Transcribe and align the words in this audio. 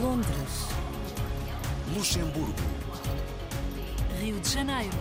Londres, 0.00 0.68
Luxemburgo, 1.96 2.54
Rio 4.20 4.38
de 4.38 4.48
Janeiro, 4.48 4.96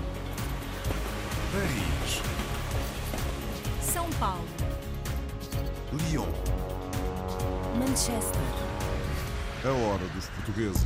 Paris, 1.51 2.21
São 3.81 4.09
Paulo, 4.19 4.43
Lyon. 6.09 6.27
Manchester, 7.77 8.41
A 9.63 9.69
hora 9.69 10.07
dos 10.15 10.25
portugueses. 10.29 10.83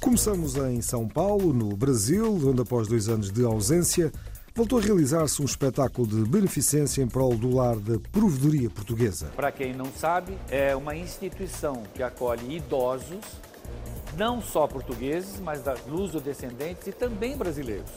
Começamos 0.00 0.54
em 0.54 0.80
São 0.80 1.08
Paulo, 1.08 1.52
no 1.52 1.74
Brasil, 1.76 2.38
onde 2.46 2.60
após 2.62 2.86
dois 2.86 3.08
anos 3.08 3.32
de 3.32 3.44
ausência 3.44 4.12
voltou 4.56 4.78
a 4.78 4.82
realizar-se 4.82 5.42
um 5.42 5.44
espetáculo 5.44 6.06
de 6.06 6.30
beneficência 6.30 7.02
em 7.02 7.08
prol 7.08 7.36
do 7.36 7.56
lar 7.56 7.74
da 7.74 7.98
provedoria 8.12 8.70
portuguesa. 8.70 9.32
Para 9.34 9.50
quem 9.50 9.74
não 9.74 9.86
sabe, 9.92 10.38
é 10.48 10.76
uma 10.76 10.94
instituição 10.94 11.82
que 11.92 12.04
acolhe 12.04 12.58
idosos, 12.58 13.18
não 14.16 14.40
só 14.40 14.68
portugueses, 14.68 15.40
mas 15.40 15.62
luso-descendentes 15.88 16.86
e 16.86 16.92
também 16.92 17.36
brasileiros. 17.36 17.90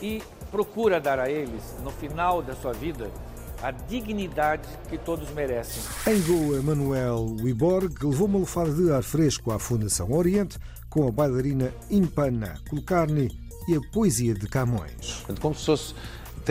E 0.00 0.22
procura 0.50 0.98
dar 0.98 1.18
a 1.18 1.30
eles, 1.30 1.62
no 1.84 1.90
final 1.90 2.40
da 2.40 2.56
sua 2.56 2.72
vida, 2.72 3.10
a 3.62 3.70
dignidade 3.70 4.66
que 4.88 4.96
todos 4.96 5.28
merecem. 5.32 5.82
Em 6.06 6.22
Goa, 6.22 6.62
Manuel 6.62 7.36
Wiborg 7.38 8.02
levou 8.02 8.26
uma 8.26 8.38
lufada 8.38 8.72
de 8.72 8.90
ar 8.90 9.02
fresco 9.02 9.52
à 9.52 9.58
Fundação 9.58 10.10
Oriente 10.10 10.58
com 10.88 11.06
a 11.06 11.12
bailarina 11.12 11.70
Impana 11.90 12.58
Kulkarni 12.70 13.49
e 13.70 13.76
a 13.76 13.80
poesia 13.80 14.34
de 14.34 14.48
Camões. 14.48 15.24
Como 15.40 15.54
se 15.54 15.66
fosse 15.66 15.94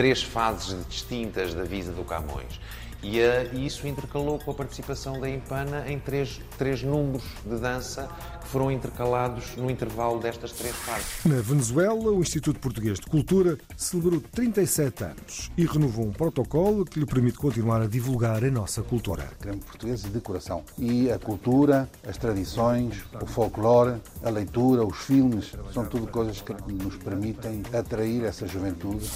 três 0.00 0.22
fases 0.22 0.82
distintas 0.88 1.52
da 1.52 1.62
vida 1.62 1.92
do 1.92 2.02
Camões. 2.04 2.58
E, 3.02 3.18
eh, 3.18 3.50
e 3.52 3.66
isso 3.66 3.86
intercalou 3.86 4.38
com 4.38 4.50
a 4.50 4.54
participação 4.54 5.18
da 5.18 5.28
Impana 5.28 5.84
em 5.88 5.98
três, 5.98 6.40
três 6.58 6.82
números 6.82 7.24
de 7.44 7.56
dança 7.56 8.08
que 8.40 8.48
foram 8.48 8.70
intercalados 8.70 9.56
no 9.56 9.70
intervalo 9.70 10.18
destas 10.18 10.52
três 10.52 10.74
fases. 10.76 11.24
Na 11.24 11.40
Venezuela, 11.40 12.10
o 12.10 12.20
Instituto 12.20 12.60
Português 12.60 12.98
de 12.98 13.06
Cultura 13.06 13.56
celebrou 13.76 14.20
37 14.32 15.04
anos 15.04 15.50
e 15.56 15.64
renovou 15.64 16.06
um 16.06 16.12
protocolo 16.12 16.84
que 16.84 16.98
lhe 16.98 17.06
permite 17.06 17.38
continuar 17.38 17.80
a 17.80 17.86
divulgar 17.86 18.44
a 18.44 18.50
nossa 18.50 18.82
cultura. 18.82 19.28
Queremos 19.40 19.64
portugueses 19.64 20.12
de 20.12 20.20
coração. 20.20 20.62
E 20.76 21.10
a 21.10 21.18
cultura, 21.18 21.88
as 22.06 22.18
tradições, 22.18 23.02
o 23.20 23.26
folclore, 23.26 24.00
a 24.22 24.28
leitura, 24.28 24.84
os 24.84 24.98
filmes, 24.98 25.52
são 25.72 25.86
tudo 25.86 26.06
coisas 26.06 26.42
que 26.42 26.52
nos 26.72 26.96
permitem 26.96 27.62
atrair 27.72 28.24
essa 28.24 28.46
juventude. 28.46 29.08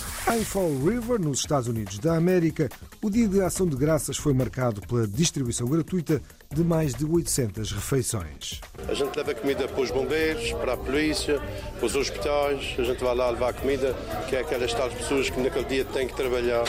River, 0.75 1.20
nos 1.20 1.39
Estados 1.39 1.69
Unidos 1.69 1.98
da 1.98 2.17
América, 2.17 2.69
o 3.03 3.11
Dia 3.11 3.28
de 3.28 3.41
Ação 3.41 3.67
de 3.67 3.77
Graças 3.77 4.17
foi 4.17 4.33
marcado 4.33 4.80
pela 4.83 5.06
distribuição 5.06 5.67
gratuita 5.67 6.20
de 6.53 6.62
mais 6.62 6.94
de 6.94 7.05
800 7.05 7.72
refeições. 7.72 8.61
A 8.89 8.95
gente 8.95 9.17
leva 9.17 9.34
comida 9.34 9.69
para 9.69 9.80
os 9.80 9.91
bombeiros, 9.91 10.52
para 10.52 10.75
a 10.75 10.77
polícia, 10.77 11.41
para 11.78 11.86
os 11.86 11.95
hospitais. 11.95 12.75
A 12.78 12.83
gente 12.83 13.02
vai 13.02 13.14
lá 13.14 13.30
levar 13.30 13.52
comida, 13.55 13.95
que 14.28 14.36
é 14.36 14.41
aquelas 14.41 14.72
tais 14.72 14.95
pessoas 14.95 15.30
que 15.30 15.41
naquele 15.41 15.64
dia 15.64 15.84
têm 15.84 16.06
que 16.06 16.14
trabalhar. 16.14 16.64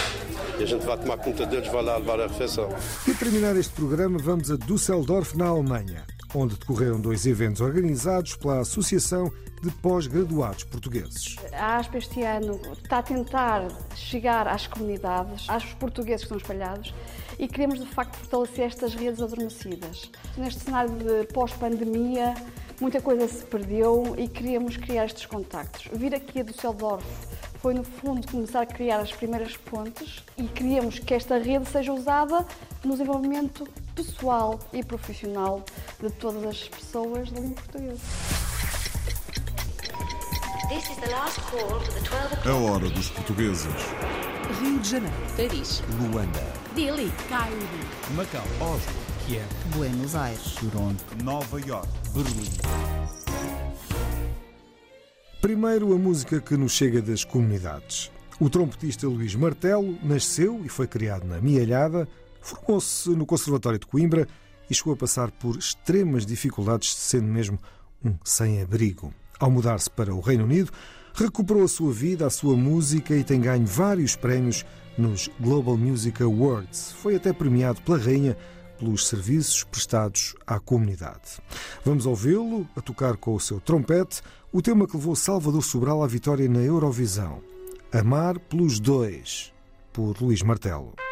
E 0.59 0.63
a 0.63 0.65
gente 0.65 0.85
vai 0.85 0.97
tomar 0.97 1.17
conta 1.17 1.45
deles, 1.45 1.67
vai 1.71 1.83
lá 1.83 1.97
levar 1.97 2.19
a 2.19 2.27
refeição. 2.27 2.69
E 3.07 3.11
a 3.11 3.13
terminar 3.13 3.55
este 3.55 3.73
programa, 3.73 4.17
vamos 4.17 4.49
a 4.51 4.55
Düsseldorf, 4.55 5.37
na 5.37 5.47
Alemanha, 5.47 6.05
onde 6.35 6.57
decorreram 6.57 6.99
dois 6.99 7.25
eventos 7.25 7.61
organizados 7.61 8.35
pela 8.35 8.59
Associação 8.59 9.31
de 9.63 9.71
Pós-Graduados 9.71 10.65
Portugueses. 10.65 11.37
A 11.53 11.77
ASP 11.77 11.97
este 11.97 12.21
ano 12.21 12.59
está 12.73 12.99
a 12.99 13.03
tentar 13.03 13.67
chegar 13.95 14.47
às 14.47 14.67
comunidades, 14.67 15.49
aos 15.49 15.63
portugueses 15.73 16.27
que 16.27 16.35
estão 16.35 16.37
espalhados 16.37 16.93
e 17.39 17.47
queremos 17.47 17.79
de 17.79 17.87
facto 17.87 18.17
fortalecer 18.17 18.65
estas 18.65 18.93
redes 18.93 19.21
adormecidas. 19.21 20.11
Neste 20.37 20.65
cenário 20.65 20.91
de 20.91 21.25
pós-pandemia, 21.33 22.33
muita 22.81 23.01
coisa 23.01 23.27
se 23.27 23.43
perdeu 23.45 24.13
e 24.17 24.27
queríamos 24.27 24.75
criar 24.75 25.05
estes 25.05 25.25
contactos. 25.25 25.87
Vir 25.93 26.13
aqui 26.13 26.41
a 26.41 26.43
Düsseldorf 26.43 27.05
foi 27.65 27.73
no 27.73 27.83
fundo 27.83 28.27
começar 28.27 28.61
a 28.61 28.65
criar 28.65 28.99
as 28.99 29.11
primeiras 29.11 29.57
pontes 29.57 30.23
e 30.37 30.43
queríamos 30.43 30.99
que 30.99 31.13
esta 31.13 31.37
rede 31.37 31.67
seja 31.67 31.91
usada 31.93 32.45
no 32.85 32.91
desenvolvimento 32.93 33.67
pessoal 33.95 34.59
e 34.71 34.83
profissional 34.83 35.65
de 35.99 36.09
todas 36.11 36.43
as 36.43 36.69
pessoas 36.69 37.31
da 37.31 37.39
língua 37.39 37.55
portuguesa. 37.55 38.01
This 40.69 40.89
is 40.89 40.97
the 40.97 41.11
last 41.11 41.39
call 41.41 41.79
for 41.79 41.93
the 41.93 42.01
12 42.01 42.33
o'clock. 42.33 42.47
A 42.47 42.55
hora 42.55 42.89
dos 42.89 43.09
portugueses. 43.09 43.73
Rio 44.59 44.79
de 44.79 44.89
Janeiro, 44.89 45.15
Paris, 45.35 45.83
Luanda, 45.99 46.53
Delhi, 46.75 47.11
Cairo, 47.29 47.57
Macau, 48.15 48.43
Oslo, 48.61 48.93
Kiev, 49.25 49.47
Buenos 49.75 50.15
Aires, 50.15 50.55
Toronto, 50.55 51.03
Nova 51.23 51.59
York, 51.59 51.87
Berlim. 52.13 52.49
Primeiro, 55.41 55.93
a 55.93 55.97
música 55.97 56.39
que 56.41 56.57
nos 56.57 56.71
chega 56.71 57.01
das 57.01 57.23
comunidades. 57.23 58.11
O 58.39 58.49
trompetista 58.49 59.07
Luís 59.07 59.35
Martelo 59.35 59.97
nasceu 60.03 60.61
e 60.65 60.69
foi 60.69 60.87
criado 60.87 61.25
na 61.25 61.39
Mialhada, 61.39 62.07
formou-se 62.45 63.09
no 63.09 63.25
Conservatório 63.25 63.79
de 63.79 63.87
Coimbra 63.87 64.27
e 64.69 64.73
chegou 64.73 64.93
a 64.93 64.97
passar 64.97 65.31
por 65.31 65.57
extremas 65.57 66.25
dificuldades, 66.25 66.93
sendo 66.93 67.25
mesmo 67.25 67.59
um 68.03 68.15
sem-abrigo. 68.23 69.13
Ao 69.39 69.49
mudar-se 69.49 69.89
para 69.89 70.13
o 70.13 70.21
Reino 70.21 70.43
Unido, 70.43 70.71
recuperou 71.13 71.63
a 71.63 71.67
sua 71.67 71.91
vida, 71.91 72.25
a 72.25 72.29
sua 72.29 72.55
música 72.55 73.15
e 73.15 73.23
tem 73.23 73.41
ganho 73.41 73.65
vários 73.65 74.15
prémios 74.15 74.63
nos 74.97 75.29
Global 75.39 75.75
Music 75.75 76.21
Awards. 76.21 76.93
Foi 77.01 77.15
até 77.15 77.33
premiado 77.33 77.81
pela 77.81 77.97
Rainha 77.97 78.37
pelos 78.77 79.07
serviços 79.07 79.63
prestados 79.63 80.35
à 80.45 80.59
comunidade. 80.59 81.39
Vamos 81.83 82.05
ouvi-lo 82.05 82.67
a 82.75 82.81
tocar 82.81 83.17
com 83.17 83.33
o 83.33 83.39
seu 83.39 83.59
trompete 83.59 84.21
o 84.51 84.61
tema 84.61 84.87
que 84.87 84.97
levou 84.97 85.15
Salvador 85.15 85.63
Sobral 85.63 86.03
à 86.03 86.07
vitória 86.07 86.47
na 86.47 86.59
Eurovisão. 86.59 87.41
Amar 87.91 88.37
pelos 88.37 88.79
dois, 88.79 89.53
por 89.93 90.21
Luís 90.21 90.41
Martelo. 90.41 91.04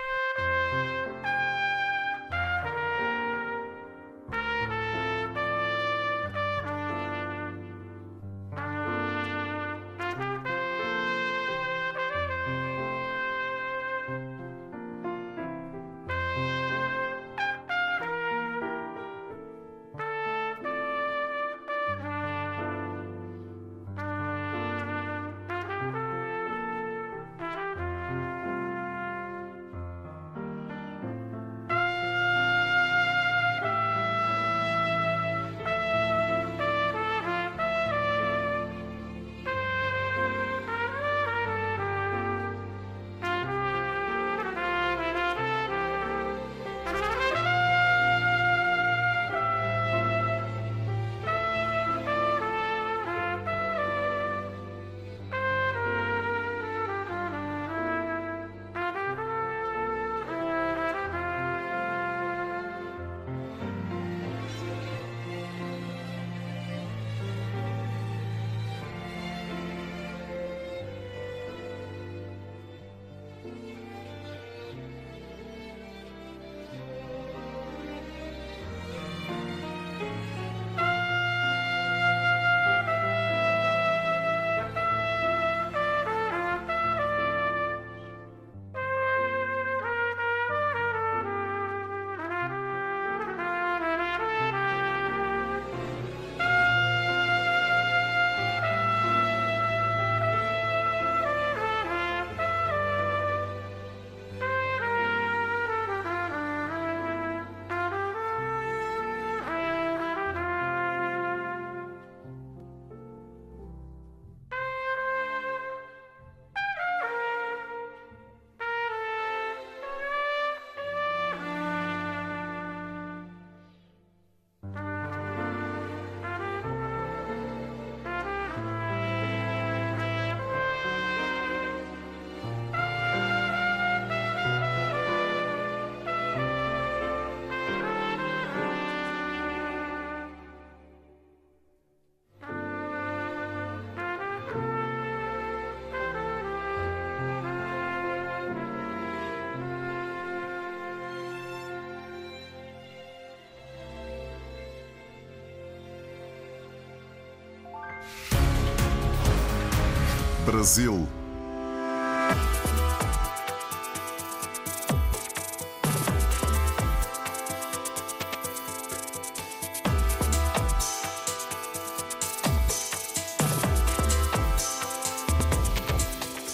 Brasil. 160.54 161.08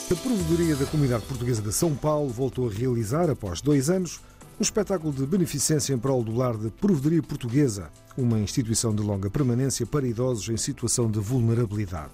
A 0.10 0.16
Provedoria 0.16 0.78
da 0.78 0.86
Comunidade 0.86 1.26
Portuguesa 1.26 1.62
de 1.62 1.74
São 1.74 1.94
Paulo 1.94 2.30
voltou 2.30 2.70
a 2.70 2.72
realizar, 2.72 3.30
após 3.30 3.60
dois 3.60 3.90
anos, 3.90 4.22
um 4.60 4.62
espetáculo 4.62 5.14
de 5.14 5.26
beneficência 5.26 5.94
em 5.94 5.98
prol 5.98 6.22
do 6.22 6.36
lar 6.36 6.58
de 6.58 6.70
Provedoria 6.70 7.24
Portuguesa, 7.24 7.90
uma 8.18 8.38
instituição 8.40 8.94
de 8.94 9.02
longa 9.02 9.30
permanência 9.30 9.86
para 9.86 10.06
idosos 10.06 10.50
em 10.50 10.58
situação 10.58 11.10
de 11.10 11.18
vulnerabilidade. 11.18 12.12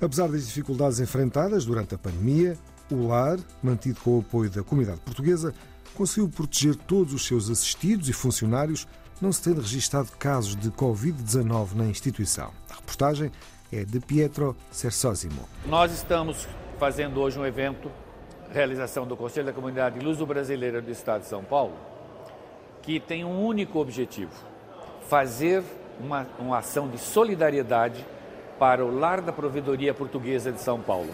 Apesar 0.00 0.26
das 0.26 0.44
dificuldades 0.48 0.98
enfrentadas 0.98 1.64
durante 1.64 1.94
a 1.94 1.98
pandemia, 1.98 2.58
o 2.90 3.06
lar, 3.06 3.38
mantido 3.62 4.00
com 4.00 4.16
o 4.16 4.20
apoio 4.20 4.50
da 4.50 4.64
comunidade 4.64 5.00
portuguesa, 5.02 5.54
conseguiu 5.94 6.28
proteger 6.28 6.74
todos 6.74 7.14
os 7.14 7.24
seus 7.24 7.48
assistidos 7.48 8.08
e 8.08 8.12
funcionários, 8.12 8.88
não 9.20 9.32
se 9.32 9.42
tendo 9.42 9.60
registado 9.60 10.10
casos 10.18 10.56
de 10.56 10.68
Covid-19 10.72 11.74
na 11.76 11.84
instituição. 11.84 12.50
A 12.70 12.74
reportagem 12.74 13.30
é 13.70 13.84
de 13.84 14.00
Pietro 14.00 14.56
Sersosimo. 14.72 15.48
Nós 15.66 15.92
estamos 15.92 16.48
fazendo 16.80 17.20
hoje 17.20 17.38
um 17.38 17.46
evento, 17.46 17.88
realização 18.52 19.06
do 19.06 19.16
Conselho 19.16 19.46
da 19.46 19.52
Comunidade 19.52 19.98
Luso-Brasileira 19.98 20.80
do 20.80 20.90
Estado 20.90 21.22
de 21.22 21.28
São 21.28 21.42
Paulo, 21.42 21.72
que 22.82 23.00
tem 23.00 23.24
um 23.24 23.44
único 23.44 23.78
objetivo: 23.78 24.32
fazer 25.08 25.62
uma, 25.98 26.26
uma 26.38 26.58
ação 26.58 26.88
de 26.88 26.98
solidariedade 26.98 28.04
para 28.58 28.84
o 28.84 28.94
Lar 28.94 29.20
da 29.20 29.32
Provedoria 29.32 29.94
Portuguesa 29.94 30.52
de 30.52 30.60
São 30.60 30.80
Paulo. 30.80 31.10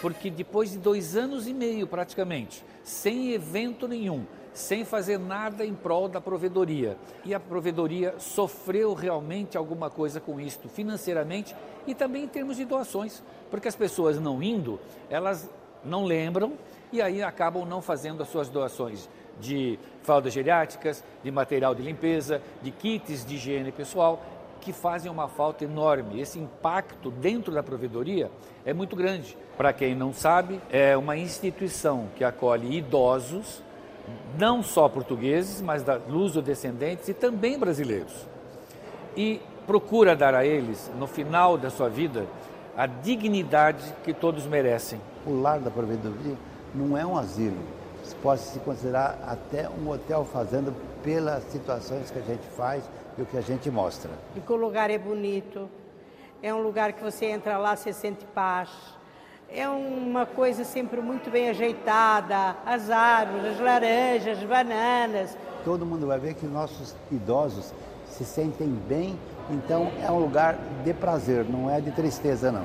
Porque 0.00 0.30
depois 0.30 0.72
de 0.72 0.78
dois 0.78 1.16
anos 1.16 1.46
e 1.46 1.54
meio 1.54 1.86
praticamente, 1.86 2.64
sem 2.82 3.32
evento 3.32 3.86
nenhum, 3.86 4.26
sem 4.52 4.84
fazer 4.84 5.18
nada 5.18 5.64
em 5.64 5.74
prol 5.74 6.08
da 6.08 6.20
provedoria. 6.20 6.96
E 7.24 7.34
a 7.34 7.40
provedoria 7.40 8.14
sofreu 8.18 8.94
realmente 8.94 9.56
alguma 9.56 9.88
coisa 9.88 10.20
com 10.20 10.40
isto, 10.40 10.68
financeiramente 10.68 11.54
e 11.86 11.94
também 11.94 12.24
em 12.24 12.28
termos 12.28 12.56
de 12.56 12.64
doações, 12.64 13.22
porque 13.50 13.68
as 13.68 13.76
pessoas 13.76 14.18
não 14.18 14.42
indo, 14.42 14.78
elas 15.10 15.48
não 15.84 16.04
lembram 16.04 16.52
e 16.92 17.00
aí 17.00 17.22
acabam 17.22 17.66
não 17.66 17.80
fazendo 17.80 18.22
as 18.22 18.28
suas 18.28 18.48
doações 18.48 19.08
de 19.40 19.78
fraldas 20.02 20.32
geriátricas, 20.32 21.02
de 21.24 21.30
material 21.30 21.74
de 21.74 21.82
limpeza, 21.82 22.42
de 22.60 22.70
kits 22.70 23.24
de 23.24 23.36
higiene 23.36 23.72
pessoal, 23.72 24.22
que 24.60 24.72
fazem 24.72 25.10
uma 25.10 25.26
falta 25.26 25.64
enorme. 25.64 26.20
Esse 26.20 26.38
impacto 26.38 27.10
dentro 27.10 27.52
da 27.52 27.62
provedoria 27.62 28.30
é 28.64 28.72
muito 28.72 28.94
grande. 28.94 29.36
Para 29.56 29.72
quem 29.72 29.94
não 29.94 30.12
sabe, 30.12 30.60
é 30.70 30.96
uma 30.96 31.16
instituição 31.16 32.08
que 32.14 32.22
acolhe 32.22 32.76
idosos 32.76 33.62
não 34.38 34.62
só 34.62 34.88
portugueses, 34.88 35.60
mas 35.60 35.82
da 35.82 35.96
luso-descendentes 35.96 37.08
e 37.08 37.14
também 37.14 37.58
brasileiros. 37.58 38.26
E 39.16 39.40
procura 39.66 40.16
dar 40.16 40.34
a 40.34 40.44
eles, 40.44 40.90
no 40.98 41.06
final 41.06 41.56
da 41.56 41.70
sua 41.70 41.88
vida, 41.88 42.26
a 42.76 42.86
dignidade 42.86 43.84
que 44.02 44.12
todos 44.12 44.46
merecem. 44.46 45.00
O 45.26 45.40
lar 45.40 45.60
da 45.60 45.70
provedoria 45.70 46.36
não 46.74 46.96
é 46.96 47.04
um 47.04 47.16
asilo, 47.16 47.58
pode 48.22 48.40
se 48.40 48.58
considerar 48.60 49.18
até 49.26 49.68
um 49.68 49.90
hotel 49.90 50.24
fazenda 50.24 50.72
pelas 51.02 51.42
situações 51.44 52.10
que 52.10 52.18
a 52.18 52.22
gente 52.22 52.46
faz 52.56 52.82
e 53.18 53.22
o 53.22 53.26
que 53.26 53.36
a 53.36 53.40
gente 53.40 53.70
mostra. 53.70 54.10
E 54.36 54.40
que 54.40 54.52
o 54.52 54.56
lugar 54.56 54.90
é 54.90 54.98
bonito, 54.98 55.68
é 56.42 56.52
um 56.52 56.62
lugar 56.62 56.92
que 56.92 57.02
você 57.02 57.26
entra 57.26 57.58
lá, 57.58 57.76
você 57.76 57.92
sente 57.92 58.24
paz, 58.26 58.70
é 59.54 59.68
uma 59.68 60.24
coisa 60.24 60.64
sempre 60.64 61.00
muito 61.00 61.30
bem 61.30 61.50
ajeitada, 61.50 62.56
as 62.64 62.90
árvores, 62.90 63.52
as 63.52 63.60
laranjas, 63.60 64.38
as 64.38 64.44
bananas. 64.44 65.36
Todo 65.64 65.84
mundo 65.84 66.06
vai 66.06 66.18
ver 66.18 66.34
que 66.34 66.46
nossos 66.46 66.94
idosos 67.10 67.72
se 68.08 68.24
sentem 68.24 68.68
bem, 68.88 69.18
então 69.50 69.90
é 70.02 70.10
um 70.10 70.18
lugar 70.18 70.56
de 70.84 70.92
prazer, 70.94 71.44
não 71.44 71.70
é 71.70 71.80
de 71.80 71.90
tristeza 71.90 72.50
não. 72.50 72.64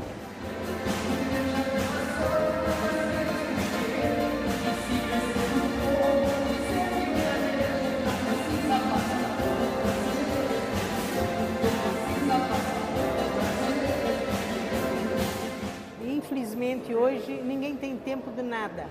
Hoje 16.97 17.31
ninguém 17.43 17.75
tem 17.75 17.95
tempo 17.95 18.31
de 18.31 18.41
nada. 18.41 18.87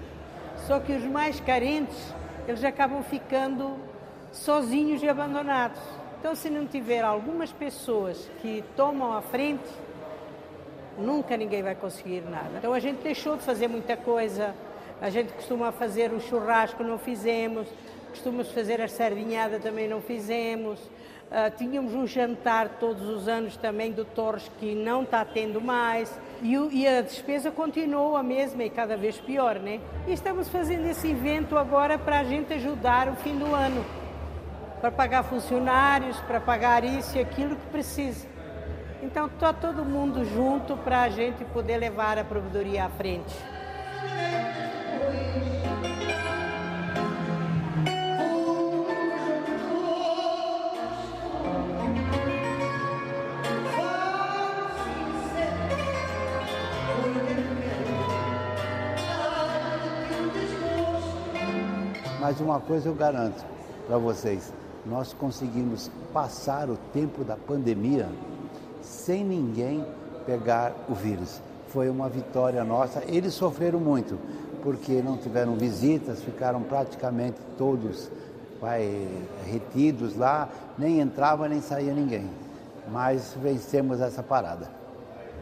Só 0.67 0.81
que 0.81 0.93
os 0.93 1.05
mais 1.05 1.39
carentes, 1.41 2.15
eles 2.47 2.65
acabam 2.65 3.03
ficando 3.03 3.77
sozinhos 4.33 5.03
e 5.03 5.09
abandonados. 5.09 5.81
Então, 6.19 6.35
se 6.35 6.49
não 6.49 6.67
tiver 6.67 7.05
algumas 7.05 7.53
pessoas 7.53 8.31
que 8.41 8.65
tomam 8.77 9.13
a 9.13 9.21
frente, 9.21 9.69
nunca 10.99 11.37
ninguém 11.37 11.63
vai 11.63 11.75
conseguir 11.75 12.23
nada. 12.23 12.51
Então, 12.59 12.73
a 12.73 12.81
gente 12.81 13.03
deixou 13.03 13.37
de 13.37 13.43
fazer 13.43 13.69
muita 13.69 13.97
coisa. 13.97 14.55
A 15.01 15.11
gente 15.11 15.33
costuma 15.33 15.71
fazer 15.73 16.13
o 16.13 16.21
churrasco, 16.21 16.83
não 16.83 16.99
fizemos. 16.99 17.69
Costumamos 18.11 18.51
fazer 18.51 18.81
a 18.81 18.89
sardinhada, 18.89 19.61
também 19.61 19.87
não 19.87 20.01
fizemos. 20.01 20.81
Uh, 20.81 21.55
tínhamos 21.57 21.93
um 21.93 22.07
jantar 22.07 22.79
todos 22.81 23.09
os 23.09 23.29
anos 23.29 23.57
também 23.57 23.93
do 23.93 24.05
Torres 24.05 24.51
que 24.59 24.75
não 24.75 25.03
está 25.03 25.25
tendo 25.25 25.61
mais 25.61 26.09
e, 26.43 26.59
o, 26.59 26.71
e, 26.71 26.87
a 26.87 27.03
despesa 27.03 27.51
continuou 27.51 28.17
a 28.17 28.23
mesma 28.23 28.65
e 28.65 28.71
cada 28.71 28.97
vez 28.97 29.19
pior, 29.19 29.57
né? 29.57 29.81
E 30.07 30.13
estamos 30.13 30.49
fazendo 30.49 30.87
esse 30.87 31.11
evento 31.11 31.57
agora 31.57 31.99
para 31.99 32.21
a 32.21 32.25
gente 32.25 32.53
ajudar 32.55 33.09
o 33.09 33.17
fim 33.17 33.37
do 33.37 33.55
ano, 33.55 33.85
para 34.81 34.91
pagar 34.91 35.23
funcionários, 35.25 36.19
para 36.21 36.41
pagar 36.41 36.85
isso 36.85 37.17
e 37.17 37.21
aquilo 37.21 37.57
que 37.57 37.67
precisa. 37.67 38.27
Então 39.03 39.27
está 39.27 39.53
todo 39.53 39.85
mundo 39.85 40.25
junto 40.25 40.77
para 40.77 41.03
a 41.03 41.09
gente 41.09 41.45
poder 41.47 41.79
levar 41.79 42.19
a 42.19 42.25
provedoria 42.25 42.85
à 42.85 42.89
frente. 42.89 43.35
Mas 62.27 62.41
uma 62.41 62.59
coisa 62.59 62.89
eu 62.89 62.95
garanto 62.95 63.47
para 63.87 63.99
vocês: 63.99 64.53
nós 64.85 65.13
conseguimos 65.13 65.89
passar 66.13 66.69
o 66.69 66.77
tempo 66.93 67.23
da 67.23 67.37
pandemia 67.37 68.09
sem 68.83 69.23
ninguém 69.23 69.87
pegar 70.27 70.73
o 70.89 70.95
vírus. 70.95 71.41
Foi 71.69 71.89
uma 71.89 72.09
vitória 72.09 72.65
nossa. 72.65 73.01
Eles 73.07 73.33
sofreram 73.33 73.79
muito, 73.79 74.19
porque 74.61 75.01
não 75.03 75.17
tiveram 75.17 75.55
visitas, 75.55 76.21
ficaram 76.21 76.65
praticamente 76.65 77.37
todos 77.57 78.11
vai, 78.61 79.07
retidos 79.45 80.17
lá, 80.17 80.49
nem 80.77 80.99
entrava 80.99 81.49
nem 81.49 81.61
saía 81.61 81.95
ninguém. 81.95 82.29
Mas 82.91 83.37
vencemos 83.41 84.01
essa 84.01 84.21
parada. 84.21 84.69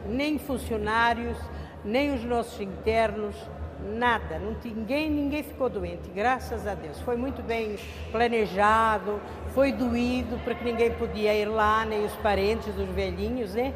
Nem 0.07 0.37
funcionários, 0.37 1.35
nem 1.83 2.13
os 2.13 2.23
nossos 2.23 2.61
internos, 2.61 3.35
nada, 3.83 4.39
não, 4.39 4.55
ninguém, 4.63 5.09
ninguém 5.09 5.43
ficou 5.43 5.69
doente, 5.69 6.09
graças 6.13 6.67
a 6.67 6.73
Deus. 6.73 6.99
Foi 7.01 7.15
muito 7.15 7.41
bem 7.41 7.77
planejado, 8.11 9.19
foi 9.53 9.71
doído, 9.71 10.39
porque 10.43 10.63
ninguém 10.63 10.91
podia 10.91 11.33
ir 11.33 11.45
lá, 11.45 11.85
nem 11.85 12.05
os 12.05 12.13
parentes 12.17 12.73
dos 12.73 12.89
velhinhos, 12.89 13.53
né? 13.55 13.73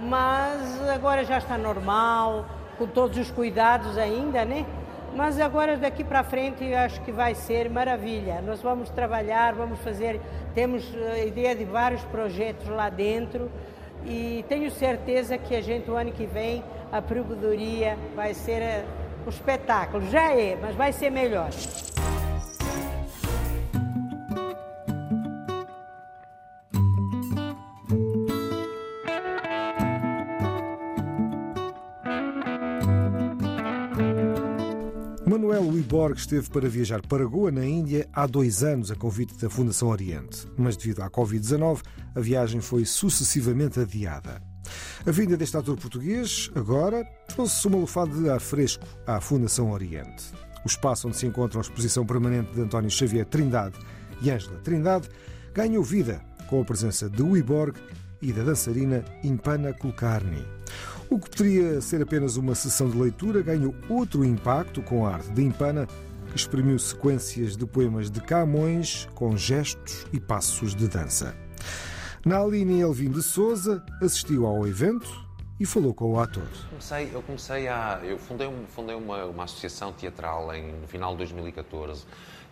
Mas 0.00 0.88
agora 0.88 1.24
já 1.24 1.38
está 1.38 1.56
normal, 1.56 2.46
com 2.78 2.86
todos 2.86 3.18
os 3.18 3.30
cuidados 3.30 3.96
ainda, 3.98 4.44
né? 4.44 4.66
Mas 5.14 5.38
agora 5.38 5.76
daqui 5.76 6.02
para 6.02 6.24
frente 6.24 6.64
eu 6.64 6.78
acho 6.78 7.00
que 7.02 7.12
vai 7.12 7.34
ser 7.34 7.68
maravilha. 7.68 8.40
Nós 8.40 8.62
vamos 8.62 8.88
trabalhar, 8.88 9.54
vamos 9.54 9.78
fazer, 9.80 10.20
temos 10.54 10.90
a 11.12 11.18
ideia 11.18 11.54
de 11.54 11.64
vários 11.64 12.02
projetos 12.06 12.66
lá 12.68 12.88
dentro 12.88 13.50
e 14.06 14.44
tenho 14.48 14.70
certeza 14.70 15.36
que 15.36 15.54
a 15.54 15.60
gente 15.60 15.90
o 15.90 15.96
ano 15.96 16.12
que 16.12 16.26
vem 16.26 16.64
a 16.90 17.00
provedoria 17.00 17.96
vai 18.16 18.34
ser 18.34 18.84
o 19.28 19.32
espetáculo. 19.32 20.08
Já 20.10 20.32
é, 20.32 20.56
mas 20.60 20.74
vai 20.74 20.92
ser 20.92 21.10
melhor. 21.10 21.50
Manuel 35.26 35.66
Wiborg 35.68 36.18
esteve 36.18 36.50
para 36.50 36.68
viajar 36.68 37.00
para 37.06 37.24
Goa, 37.24 37.50
na 37.50 37.64
Índia, 37.64 38.06
há 38.12 38.26
dois 38.26 38.62
anos, 38.62 38.90
a 38.90 38.94
convite 38.94 39.34
da 39.40 39.48
Fundação 39.48 39.88
Oriente. 39.88 40.46
Mas 40.58 40.76
devido 40.76 41.00
à 41.00 41.10
Covid-19, 41.10 41.80
a 42.14 42.20
viagem 42.20 42.60
foi 42.60 42.84
sucessivamente 42.84 43.80
adiada. 43.80 44.51
A 45.06 45.10
vinda 45.10 45.36
deste 45.36 45.56
ator 45.56 45.76
português, 45.76 46.50
agora, 46.54 47.04
trouxe 47.28 47.66
uma 47.66 47.78
lufada 47.78 48.14
de 48.14 48.28
ar 48.28 48.40
fresco 48.40 48.86
à 49.06 49.20
Fundação 49.20 49.70
Oriente. 49.70 50.24
O 50.64 50.68
espaço 50.68 51.08
onde 51.08 51.16
se 51.16 51.26
encontra 51.26 51.58
a 51.58 51.62
exposição 51.62 52.06
permanente 52.06 52.52
de 52.52 52.60
António 52.60 52.90
Xavier 52.90 53.26
Trindade 53.26 53.76
e 54.20 54.30
Ângela 54.30 54.60
Trindade 54.62 55.08
ganhou 55.52 55.82
vida 55.82 56.22
com 56.48 56.60
a 56.60 56.64
presença 56.64 57.10
de 57.10 57.22
Wiborg 57.22 57.76
e 58.20 58.32
da 58.32 58.44
dançarina 58.44 59.04
Impana 59.24 59.72
Kulkarni. 59.72 60.46
O 61.10 61.18
que 61.18 61.28
poderia 61.28 61.80
ser 61.80 62.00
apenas 62.00 62.36
uma 62.36 62.54
sessão 62.54 62.88
de 62.88 62.96
leitura 62.96 63.42
ganhou 63.42 63.74
outro 63.88 64.24
impacto 64.24 64.80
com 64.82 65.04
a 65.04 65.14
arte 65.14 65.30
de 65.32 65.42
Impana, 65.42 65.86
que 66.30 66.36
exprimiu 66.36 66.78
sequências 66.78 67.56
de 67.56 67.66
poemas 67.66 68.10
de 68.10 68.20
Camões 68.20 69.08
com 69.14 69.36
gestos 69.36 70.06
e 70.12 70.20
passos 70.20 70.74
de 70.74 70.88
dança. 70.88 71.34
Naline 72.24 72.80
Elvin 72.80 73.10
de 73.10 73.20
Souza 73.20 73.84
assistiu 74.00 74.46
ao 74.46 74.64
evento 74.64 75.10
e 75.58 75.66
falou 75.66 75.92
com 75.92 76.12
o 76.12 76.20
ator. 76.20 76.46
Comecei, 76.68 77.10
eu 77.12 77.20
comecei 77.20 77.66
a. 77.66 77.98
Eu 78.04 78.16
fundei, 78.16 78.48
fundei 78.68 78.94
uma, 78.94 79.24
uma 79.24 79.42
associação 79.42 79.92
teatral 79.92 80.54
em, 80.54 80.70
no 80.70 80.86
final 80.86 81.12
de 81.12 81.18
2014 81.18 82.04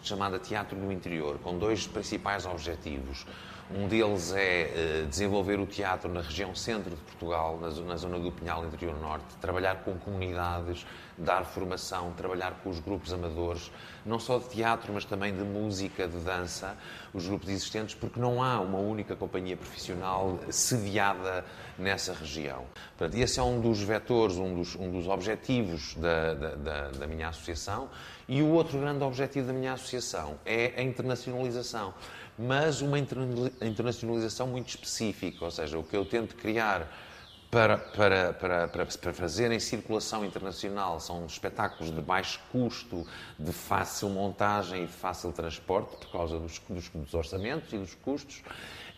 chamada 0.03 0.41
Teatro 0.41 0.77
no 0.77 0.91
Interior, 0.91 1.39
com 1.39 1.57
dois 1.57 1.87
principais 1.87 2.47
objetivos. 2.47 3.25
Um 3.73 3.87
deles 3.87 4.33
é 4.35 5.05
uh, 5.05 5.07
desenvolver 5.07 5.61
o 5.61 5.67
teatro 5.67 6.13
na 6.13 6.23
região 6.23 6.53
centro 6.57 6.91
de 6.91 7.03
Portugal, 7.03 7.57
na, 7.61 7.71
na 7.71 7.97
zona 7.97 8.19
do 8.19 8.33
Pinhal 8.33 8.65
Interior 8.67 8.99
Norte, 9.01 9.37
trabalhar 9.41 9.85
com 9.85 9.97
comunidades, 9.97 10.85
dar 11.17 11.45
formação, 11.45 12.13
trabalhar 12.17 12.53
com 12.65 12.71
os 12.71 12.81
grupos 12.81 13.13
amadores, 13.13 13.71
não 14.05 14.19
só 14.19 14.39
de 14.39 14.49
teatro, 14.49 14.93
mas 14.93 15.05
também 15.05 15.33
de 15.33 15.45
música, 15.45 16.09
de 16.09 16.17
dança, 16.19 16.77
os 17.15 17.29
grupos 17.29 17.49
existentes, 17.49 17.95
porque 17.95 18.19
não 18.19 18.43
há 18.43 18.59
uma 18.59 18.79
única 18.79 19.15
companhia 19.15 19.57
profissional 19.57 20.41
sediada 20.51 21.45
nessa 21.79 22.13
região. 22.13 22.65
Portanto, 22.99 23.21
esse 23.21 23.39
é 23.39 23.43
um 23.43 23.61
dos 23.61 23.81
vetores, 23.81 24.37
um 24.37 24.53
dos, 24.53 24.75
um 24.75 24.91
dos 24.91 25.07
objetivos 25.07 25.95
da, 25.95 26.35
da, 26.35 26.55
da, 26.57 26.89
da 26.91 27.07
minha 27.07 27.29
associação. 27.29 27.89
E 28.29 28.43
o 28.43 28.49
outro 28.49 28.79
grande 28.79 29.03
objetivo 29.03 29.49
da 29.49 29.53
minha 29.53 29.73
associação 29.73 30.39
é 30.45 30.73
a 30.77 30.83
internacionalização 30.83 31.93
mas 32.41 32.81
uma 32.81 32.99
internacionalização 32.99 34.47
muito 34.47 34.69
específica, 34.69 35.45
ou 35.45 35.51
seja, 35.51 35.79
o 35.79 35.83
que 35.83 35.97
eu 35.97 36.05
tento 36.05 36.35
criar 36.37 36.91
para, 37.51 37.77
para, 37.77 38.33
para, 38.33 38.69
para, 38.69 39.13
fazer 39.13 39.51
em 39.51 39.59
circulação 39.59 40.25
internacional 40.25 41.01
são 41.01 41.27
espetáculos 41.27 41.93
de 41.93 42.01
baixo 42.01 42.41
custo, 42.53 43.05
de 43.39 43.53
fácil 43.53 44.09
montagem 44.09 44.85
e 44.85 44.87
de 44.87 44.93
fácil 44.93 45.33
transporte, 45.33 45.97
por 45.97 46.13
causa 46.13 46.39
dos, 46.39 46.61
dos, 46.69 46.89
dos 46.89 47.13
orçamentos 47.13 47.73
e 47.73 47.79
dos 47.79 47.95
custos, 47.97 48.43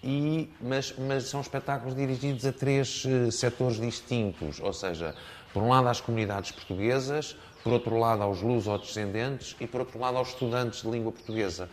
e, 0.04 0.50
mas, 0.60 0.94
mas, 0.98 1.24
são 1.24 1.40
espetáculos 1.40 1.96
dirigidos 1.96 2.44
a 2.44 2.52
três 2.52 3.04
uh, 3.04 3.32
setores 3.32 3.80
distintos, 3.80 4.60
ou 4.60 4.72
seja, 4.72 5.14
por 5.52 5.62
um 5.62 5.68
lado 5.68 5.88
às 5.88 6.00
comunidades 6.00 6.52
portuguesas, 6.52 7.36
por 7.62 7.72
outro 7.72 7.96
lado 7.98 8.22
aos 8.22 8.42
luso-descendentes 8.42 9.56
e 9.60 9.66
por 9.66 9.80
outro 9.80 9.98
lado 9.98 10.18
aos 10.18 10.30
estudantes 10.30 10.82
de 10.82 10.90
língua 10.90 11.12
portuguesa. 11.12 11.68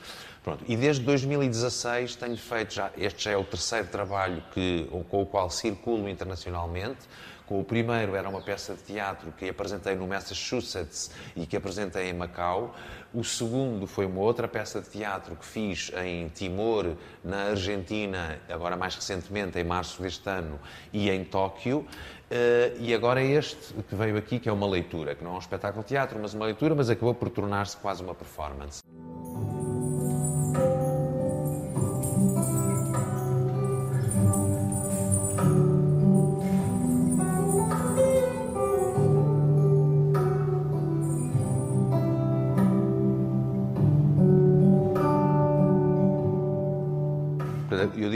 Pronto, 0.50 0.65
e 0.68 0.75
desde 0.75 1.03
2016 1.03 2.15
tenho 2.15 2.36
feito 2.36 2.74
já, 2.74 2.89
este 2.98 3.25
já 3.25 3.32
é 3.32 3.38
o 3.38 3.44
terceiro 3.44 3.88
trabalho 3.88 4.44
que, 4.51 4.89
com 5.08 5.22
o 5.22 5.25
qual 5.27 5.48
circulo 5.51 6.10
internacionalmente. 6.10 7.01
Com 7.46 7.60
o 7.60 7.63
primeiro 7.63 8.15
era 8.15 8.27
uma 8.27 8.41
peça 8.41 8.74
de 8.74 8.82
teatro 8.82 9.32
que 9.32 9.48
apresentei 9.48 9.94
no 9.96 10.08
Massachusetts 10.08 11.12
e 11.36 11.46
que 11.46 11.56
apresentei 11.56 12.10
em 12.10 12.13
Macau. 12.13 12.75
O 13.13 13.24
segundo 13.24 13.86
foi 13.86 14.08
uma 14.08 14.22
outra 14.22 14.48
peça 14.48 14.82
de 14.82 14.89
teatro 14.89 15.36
que 15.36 15.46
fiz 15.46 15.91
em 16.03 16.29
Timor, 16.29 16.96
na 17.24 17.50
Argentina, 17.51 18.39
agora 18.50 18.75
mais 18.75 18.96
recentemente, 18.96 19.60
em 19.60 19.63
março 19.63 20.01
deste 20.01 20.27
ano, 20.27 20.60
e 20.91 21.12
em 21.12 21.24
Tóquio. 21.24 21.79
Uh, 21.79 22.77
e 22.79 22.94
agora 22.94 23.22
este 23.24 23.74
que 23.88 23.96
veio 23.96 24.18
aqui, 24.18 24.39
que 24.39 24.50
é 24.50 24.51
uma 24.51 24.68
leitura, 24.68 25.13
que 25.13 25.24
não 25.24 25.34
é 25.34 25.36
um 25.36 25.39
espetáculo 25.39 25.84
de 25.84 25.89
teatro, 25.89 26.18
mas 26.20 26.34
uma 26.34 26.46
leitura, 26.46 26.74
mas 26.74 26.89
acabou 26.89 27.13
por 27.13 27.29
tornar-se 27.29 27.77
quase 27.77 28.01
uma 28.03 28.15
performance. 28.15 28.82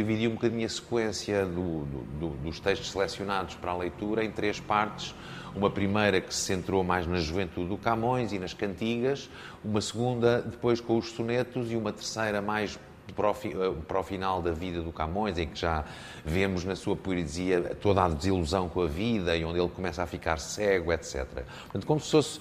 Dividi 0.04 0.28
um 0.28 0.34
bocadinho 0.34 0.66
a 0.66 0.70
sequência 0.70 1.46
do, 1.46 1.86
do, 2.20 2.30
dos 2.44 2.60
textos 2.60 2.92
selecionados 2.92 3.56
para 3.56 3.72
a 3.72 3.78
leitura 3.78 4.24
em 4.24 4.32
três 4.32 4.60
partes. 4.60 5.16
Uma 5.56 5.70
primeira 5.70 6.20
que 6.20 6.34
se 6.34 6.42
centrou 6.42 6.84
mais 6.84 7.08
na 7.08 7.20
juventude 7.20 7.70
do 7.70 7.78
Camões 7.78 8.34
e 8.34 8.40
nas 8.40 8.54
cantigas, 8.54 9.30
uma 9.64 9.82
segunda 9.82 10.42
depois 10.42 10.82
com 10.82 10.98
os 10.98 11.12
sonetos 11.12 11.72
e 11.72 11.76
uma 11.76 11.94
terceira 11.94 12.42
mais 12.42 12.80
para 13.16 13.30
o, 13.30 13.32
eh, 13.32 14.04
final 14.04 14.42
da 14.42 14.52
vida 14.52 14.82
do 14.82 14.92
Camões, 14.92 15.38
em 15.38 15.48
que 15.48 15.60
já 15.60 15.86
vemos 16.26 16.64
na 16.64 16.76
sua 16.76 16.96
poesia 16.96 17.76
toda 17.82 18.04
a 18.04 18.10
desilusão 18.10 18.68
com 18.68 18.82
a 18.82 18.88
vida 18.88 19.36
e 19.36 19.46
onde 19.46 19.60
ele 19.60 19.70
começa 19.70 20.02
a 20.02 20.08
ficar 20.08 20.40
cego, 20.40 20.92
etc. 20.92 21.26
Portanto, 21.64 21.86
como 21.86 22.00
se 22.00 22.10
fosse 22.10 22.40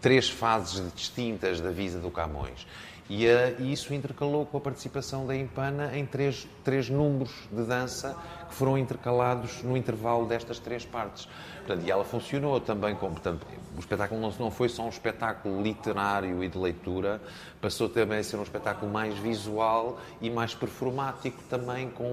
três 0.00 0.28
fases 0.28 0.82
distintas 0.94 1.60
da 1.60 1.70
vida 1.70 1.98
do 1.98 2.10
Camões. 2.10 2.66
E, 3.08 3.26
uh, 3.26 3.62
isso 3.62 3.92
intercalou 3.92 4.46
com 4.46 4.56
a 4.56 4.60
participação 4.60 5.26
da 5.26 5.36
Impana 5.36 5.96
em 5.96 6.06
três, 6.06 6.48
três 6.64 6.88
números 6.88 7.32
de 7.52 7.62
dança 7.62 8.16
que 8.48 8.54
foram 8.54 8.78
intercalados 8.78 9.62
no 9.62 9.76
intervalo 9.76 10.26
destas 10.26 10.58
três 10.58 10.86
partes. 10.86 11.28
Portanto, 11.66 11.86
e 11.86 11.90
ela 11.90 12.04
funcionou 12.04 12.60
também 12.60 12.94
como. 12.94 13.12
Portanto, 13.12 13.46
o 13.76 13.80
espetáculo 13.80 14.20
não, 14.20 14.32
não 14.38 14.50
foi 14.50 14.68
só 14.68 14.84
um 14.84 14.88
espetáculo 14.88 15.62
literário 15.62 16.42
e 16.42 16.48
de 16.48 16.56
leitura, 16.56 17.20
passou 17.60 17.88
também 17.88 18.18
a 18.18 18.24
ser 18.24 18.36
um 18.36 18.42
espetáculo 18.42 18.90
mais 18.90 19.18
visual 19.18 19.98
e 20.20 20.30
mais 20.30 20.54
performático 20.54 21.42
também, 21.50 21.90
com 21.90 22.04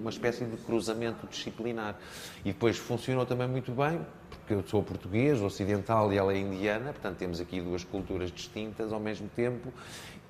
uma 0.00 0.10
espécie 0.10 0.44
de 0.44 0.56
cruzamento 0.58 1.26
disciplinar. 1.26 1.96
E 2.44 2.52
depois 2.52 2.76
funcionou 2.76 3.26
também 3.26 3.46
muito 3.46 3.72
bem, 3.72 4.00
porque 4.30 4.54
eu 4.54 4.64
sou 4.66 4.82
português, 4.82 5.40
ocidental 5.40 6.12
e 6.12 6.16
ela 6.16 6.32
é 6.32 6.38
indiana, 6.38 6.92
portanto 6.92 7.18
temos 7.18 7.40
aqui 7.40 7.60
duas 7.60 7.84
culturas 7.84 8.30
distintas 8.32 8.92
ao 8.92 9.00
mesmo 9.00 9.28
tempo 9.28 9.72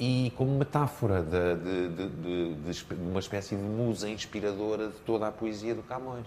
e 0.01 0.33
como 0.35 0.59
metáfora 0.59 1.23
de, 1.23 1.57
de, 1.57 2.09
de, 2.09 2.55
de, 2.73 2.95
uma 2.95 3.21
espécie 3.21 3.55
de 3.55 3.63
musa 3.63 4.09
inspiradora 4.09 4.89
de 4.89 4.95
toda 5.05 5.29
a 5.29 5.31
poesia 5.31 5.75
do 5.75 5.83
Camões. 5.83 6.27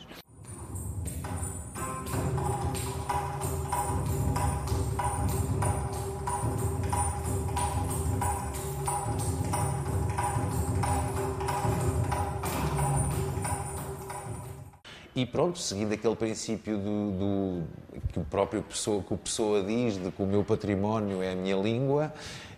E 15.16 15.26
pronto, 15.26 15.58
seguindo 15.60 15.94
aquele 15.94 16.16
princípio 16.16 16.78
do, 16.78 17.12
do, 17.12 17.64
que 18.12 18.20
o 18.20 18.24
próprio 18.24 18.62
pessoa, 18.64 19.02
que 19.04 19.14
o 19.14 19.18
Pessoa 19.18 19.64
diz 19.64 19.96
de 19.96 20.12
que 20.12 20.22
o 20.22 20.26
meu 20.26 20.44
património 20.44 21.22
é 21.22 21.32
a 21.32 21.36
minha 21.36 21.56
língua, 21.56 22.14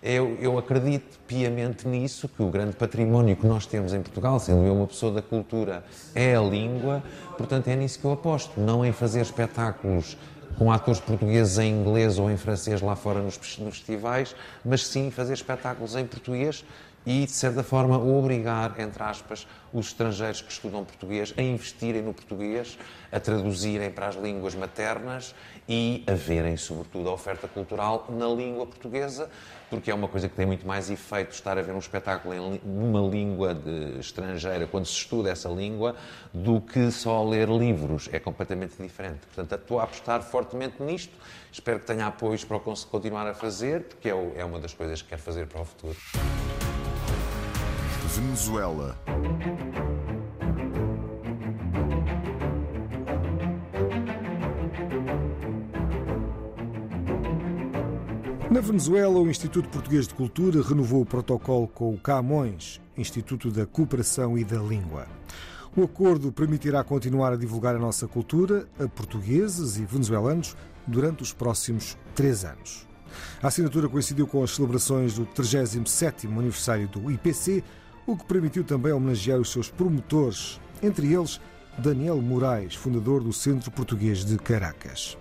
eu, 0.06 0.38
eu 0.40 0.56
acredito 0.58 1.20
piamente 1.28 1.88
nisso, 1.88 2.30
que 2.30 2.44
o 2.44 2.50
grande 2.52 2.76
património 2.76 3.36
que 3.36 3.48
nós 3.48 3.66
temos 3.66 3.92
em 3.92 4.02
Portugal, 4.02 4.40
sendo 4.40 4.64
eu 4.64 4.76
uma 4.76 4.86
pessoa 4.86 5.12
da 5.12 5.22
cultura, 5.22 5.84
é 6.14 6.36
a 6.36 6.42
língua, 6.42 7.04
portanto 7.36 7.68
é 7.70 7.76
nisso 7.76 8.00
que 8.00 8.06
eu 8.06 8.12
aposto, 8.12 8.60
não 8.60 8.86
em 8.86 8.92
fazer 8.92 9.22
espetáculos 9.22 10.16
com 10.60 10.72
atores 10.72 11.02
portugueses 11.02 11.58
em 11.58 11.74
inglês 11.74 12.20
ou 12.20 12.30
em 12.30 12.38
francês 12.38 12.82
lá 12.82 12.96
fora 12.96 13.20
nos, 13.20 13.38
nos 13.58 13.78
festivais, 13.78 14.36
mas 14.64 14.86
sim 14.86 15.10
fazer 15.10 15.34
espetáculos 15.34 15.96
em 15.96 16.06
português 16.06 16.64
e, 17.06 17.26
de 17.26 17.32
certa 17.32 17.64
forma, 17.64 17.98
obrigar, 17.98 18.80
entre 18.80 19.04
aspas, 19.04 19.48
os 19.72 19.88
estrangeiros 19.88 20.42
que 20.42 20.52
estudam 20.52 20.84
português 20.84 21.34
a 21.38 21.42
investirem 21.42 22.02
no 22.02 22.14
português, 22.14 22.78
a 23.12 23.20
traduzirem 23.20 23.92
para 23.92 24.08
as 24.08 24.16
línguas 24.16 24.56
maternas 24.56 25.36
e 25.68 26.04
a 26.08 26.14
verem, 26.14 26.58
sobretudo, 26.58 27.10
a 27.10 27.14
oferta 27.14 27.48
cultural 27.48 28.08
na 28.10 28.28
língua 28.28 28.66
portuguesa, 28.66 29.30
porque 29.70 29.92
é 29.92 29.94
uma 29.94 30.08
coisa 30.08 30.30
que 30.30 30.36
tem 30.36 30.46
muito 30.46 30.66
mais 30.66 30.90
efeito 30.90 31.32
estar 31.32 31.58
a 31.58 31.62
ver 31.62 31.74
um 31.74 31.80
espetáculo 31.80 32.34
em 32.34 32.62
uma 32.64 33.02
língua 33.02 33.58
estrangeira, 34.00 34.66
quando 34.68 34.86
se 34.86 34.94
estuda 34.94 35.30
essa 35.30 35.50
língua, 35.50 35.96
do 36.34 36.62
que 36.62 36.90
só 36.92 37.24
ler 37.24 37.50
livros. 37.50 38.10
É 38.12 38.20
completamente 38.20 38.82
diferente. 38.82 39.20
Portanto, 39.34 39.60
estou 39.60 39.80
a 39.80 39.84
apostar 39.84 40.22
fortemente 40.22 40.82
nisto. 40.82 41.14
Espero 41.52 41.80
que 41.80 41.86
tenha 41.86 42.08
apoios 42.08 42.44
para 42.44 42.60
continuar 42.60 43.28
a 43.28 43.34
fazer, 43.34 43.84
porque 43.84 44.10
é, 44.10 44.34
é 44.38 44.46
uma 44.46 44.60
das 44.60 44.74
coisas 44.74 45.02
que 45.02 45.10
quero 45.10 45.22
fazer 45.22 45.48
para 45.48 45.62
o 45.62 45.66
futuro. 45.66 45.98
Venezuela. 48.16 48.98
Na 58.50 58.62
Venezuela, 58.62 59.20
o 59.20 59.30
Instituto 59.30 59.68
Português 59.68 60.08
de 60.08 60.14
Cultura 60.14 60.62
renovou 60.62 61.02
o 61.02 61.06
protocolo 61.06 61.68
com 61.68 61.94
o 61.94 61.98
Camões, 61.98 62.80
Instituto 62.98 63.52
da 63.52 63.66
Cooperação 63.66 64.38
e 64.38 64.46
da 64.46 64.60
Língua. 64.60 65.08
O 65.76 65.84
acordo 65.84 66.32
permitirá 66.32 66.86
continuar 66.86 67.34
a 67.34 67.36
divulgar 67.36 67.76
a 67.76 67.80
nossa 67.80 68.08
cultura 68.08 68.66
a 68.80 68.88
portugueses 68.88 69.76
e 69.76 69.84
venezuelanos 69.84 70.56
durante 70.88 71.22
os 71.22 71.34
próximos 71.34 71.98
três 72.16 72.46
anos. 72.46 72.88
A 73.44 73.48
assinatura 73.48 73.90
coincidiu 73.90 74.26
com 74.26 74.42
as 74.42 74.52
celebrações 74.52 75.16
do 75.16 75.26
37º 75.26 76.30
aniversário 76.30 76.88
do 76.88 77.12
IPC, 77.12 77.62
o 78.08 78.16
que 78.16 78.26
permitiu 78.26 78.64
também 78.64 78.92
homenagear 78.92 79.40
os 79.40 79.52
seus 79.52 79.70
promotores, 79.70 80.60
entre 80.82 81.14
eles 81.14 81.40
Daniel 81.78 82.22
Moraes, 82.22 82.76
fundador 82.76 83.24
do 83.24 83.34
Centro 83.34 83.72
Português 83.72 84.24
de 84.24 84.38
Caracas. 84.38 85.18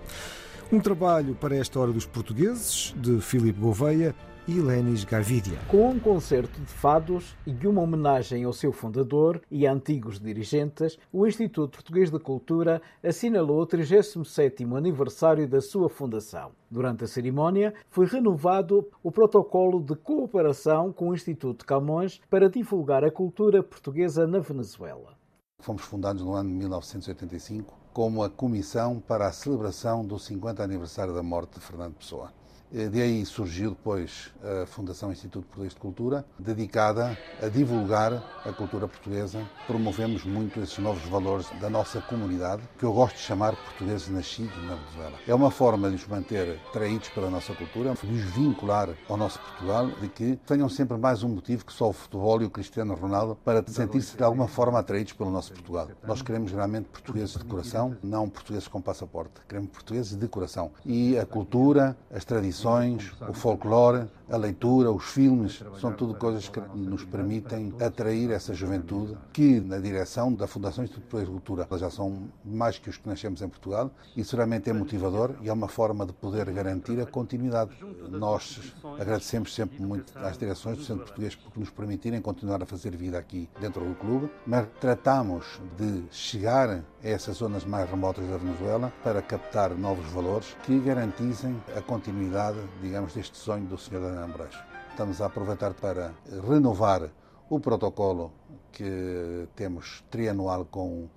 Um 0.71 0.81
trabalho 0.81 1.35
para 1.35 1.57
esta 1.57 1.79
hora 1.81 1.93
dos 1.93 2.07
portugueses, 2.07 2.95
de 2.97 3.21
Filipe 3.21 3.61
Gouveia 3.61 4.15
e 4.47 4.61
Lenis 4.61 5.05
Gavidia. 5.05 5.59
Com 5.69 5.91
um 5.91 5.99
concerto 5.99 6.61
de 6.61 6.73
fados 6.73 7.35
e 7.47 7.67
uma 7.67 7.81
homenagem 7.81 8.45
ao 8.45 8.53
seu 8.53 8.73
fundador 8.73 9.41
e 9.51 9.67
a 9.67 9.73
antigos 9.73 10.21
dirigentes, 10.21 10.99
o 11.13 11.27
Instituto 11.27 11.73
Português 11.73 12.11
de 12.11 12.19
Cultura 12.19 12.83
assinalou 13.03 13.63
o 13.63 13.67
37º 13.67 14.77
aniversário 14.77 15.49
da 15.49 15.61
sua 15.61 15.89
fundação. 15.89 16.53
Durante 16.71 17.05
a 17.05 17.09
cerimónia, 17.09 17.73
foi 17.89 18.07
renovado 18.07 18.87
o 19.03 19.11
protocolo 19.11 19.83
de 19.83 19.97
cooperação 19.97 20.93
com 20.93 21.09
o 21.09 21.15
Instituto 21.15 21.65
Camões 21.65 22.21
para 22.29 22.51
divulgar 22.51 23.05
a 23.05 23.11
cultura 23.11 23.63
portuguesa 23.63 24.27
na 24.27 24.41
Venezuela. 24.41 25.17
Fomos 25.61 25.83
fundados 25.83 26.23
no 26.23 26.35
ano 26.35 26.51
de 26.51 26.57
1985 26.57 27.85
como 27.95 28.25
a 28.25 28.29
Comissão 28.29 29.01
para 29.01 29.29
a 29.29 29.33
Celebração 29.33 30.05
do 30.05 30.19
50 30.19 30.63
aniversário 30.63 31.15
da 31.15 31.23
morte 31.23 31.55
de 31.55 31.61
Fernando 31.61 31.95
Pessoa. 31.95 32.33
Eh, 32.75 32.89
de 32.89 33.01
aí 33.01 33.25
surgiu 33.25 33.71
depois 33.71 34.33
a 34.43 34.67
Fundação 34.67 35.13
Instituto 35.13 35.47
Português 35.47 35.75
de 35.75 35.79
Cultura, 35.79 36.25
dedicada 36.37 37.17
a 37.41 37.49
divulgar 37.49 38.13
a 38.45 38.53
cultura 38.53 38.89
portuguesa. 38.89 39.41
Promovemos 39.65 40.25
muito 40.25 40.59
esses 40.61 40.79
novos 40.79 41.05
valores 41.05 41.49
da 41.61 41.71
nossa 41.71 42.01
comunidade, 42.01 42.63
que 42.77 42.85
eu 42.85 42.93
gosto 42.93 43.15
de 43.15 43.23
chamar 43.23 43.55
portugueses 43.55 44.09
nascidos 44.09 44.57
na 44.65 44.75
Venezuela. 44.75 45.19
É 45.27 45.33
uma 45.33 45.53
forma 45.53 45.89
de 45.89 45.95
os 45.95 46.07
manter 46.09 46.59
traídos 46.73 47.09
pela 47.11 47.31
nossa 47.31 47.55
cultura, 47.55 47.95
de 47.95 48.13
os 48.13 48.23
vincular 48.33 48.89
ao 49.09 49.17
nosso 49.17 49.39
Portugal, 49.39 49.89
de 50.01 50.09
que 50.09 50.37
tenham 50.45 50.69
sempre 50.69 50.97
mais 50.99 51.23
um 51.23 51.29
motivo 51.29 51.65
que 51.65 51.73
só 51.73 51.89
o 51.89 51.93
futebol 51.93 52.43
e 52.43 52.45
o 52.45 52.51
Cristiano 52.51 52.95
Ronaldo 52.95 53.39
para 53.45 53.65
sentir-se 53.69 54.17
de 54.17 54.23
alguma 54.25 54.49
forma 54.49 54.81
atraídos 54.81 55.13
pelo 55.13 55.31
nosso 55.31 55.53
Portugal. 55.53 55.89
Nós 56.05 56.23
queremos 56.23 56.51
realmente 56.51 56.89
portugueses 56.89 57.37
de 57.37 57.45
coração, 57.45 57.97
não 58.03 58.29
portugueses 58.29 58.67
com 58.67 58.81
passaporte. 58.81 59.35
Queremos 59.49 59.71
portugueses 59.71 60.17
de 60.17 60.27
coração. 60.27 60.73
E 60.85 61.17
a 61.17 61.25
cultura, 61.25 61.97
as 62.13 62.25
tradições, 62.25 62.64
tradições, 62.65 63.13
o 63.29 63.33
folclore, 63.35 64.07
a 64.31 64.37
leitura, 64.37 64.91
os 64.91 65.05
filmes, 65.05 65.63
são 65.81 65.93
tudo 65.93 66.15
coisas 66.15 66.49
que 66.49 66.61
nos 66.75 67.05
permitem 67.05 67.75
atrair 67.81 68.31
essa 68.31 68.55
juventude 68.55 69.17
que, 69.33 69.61
na 69.61 69.79
direção 69.79 70.33
da 70.33 70.47
Fundação 70.47 70.85
Instituto 70.85 71.21
de 71.21 71.27
Cultura, 71.27 71.67
já 71.79 71.91
são 71.91 72.29
mais 72.45 72.79
que 72.79 72.89
os 72.89 72.97
que 72.97 73.09
nascemos 73.09 73.43
em 73.43 73.49
Portugal, 73.49 73.91
e 74.17 74.25
seguramente 74.25 74.71
é 74.71 74.73
motivador 74.73 75.35
e 75.43 75.49
é 75.49 75.53
uma 75.53 75.69
forma 75.69 76.07
de 76.07 76.13
poder 76.13 76.51
garantir 76.53 77.01
a 77.01 77.07
continuidade. 77.07 77.73
Nós 78.09 78.75
agradecemos 78.99 79.55
sempre 79.55 79.83
muito 79.83 80.17
às 80.19 80.39
direções 80.39 80.79
do 80.79 80.85
Centro 80.85 81.05
Português 81.05 81.35
por 81.35 81.59
nos 81.59 81.71
permitirem 81.71 82.21
continuar 82.21 82.63
a 82.63 82.67
fazer 82.67 82.97
vida 82.97 83.19
aqui 83.19 83.49
dentro 83.61 83.85
do 83.85 83.95
clube, 83.95 84.31
mas 84.47 84.67
tratamos 84.81 85.61
de 85.77 86.05
chegar 86.11 86.71
a 86.71 86.83
essas 87.03 87.37
zonas 87.37 87.65
mais 87.65 87.91
remotas 87.91 88.27
da 88.29 88.37
Venezuela 88.37 88.93
para 89.03 89.21
captar 89.21 89.71
novos 89.77 90.07
valores 90.11 90.57
que 90.65 90.79
garantissem 90.79 91.61
a 91.77 91.83
continuidade 91.83 92.59
digamos, 92.81 93.15
deste 93.15 93.37
sonho 93.37 93.67
do 93.67 93.79
Sr. 93.79 94.01
Moraes. 94.15 94.55
Estamos 94.91 95.21
a 95.21 95.27
aproveitar 95.27 95.75
para 95.75 96.15
renovar 96.49 97.11
o 97.51 97.59
protocolo 97.59 98.33
que 98.73 99.49
temos 99.55 100.05
trianual 100.11 100.65
com 100.65 101.09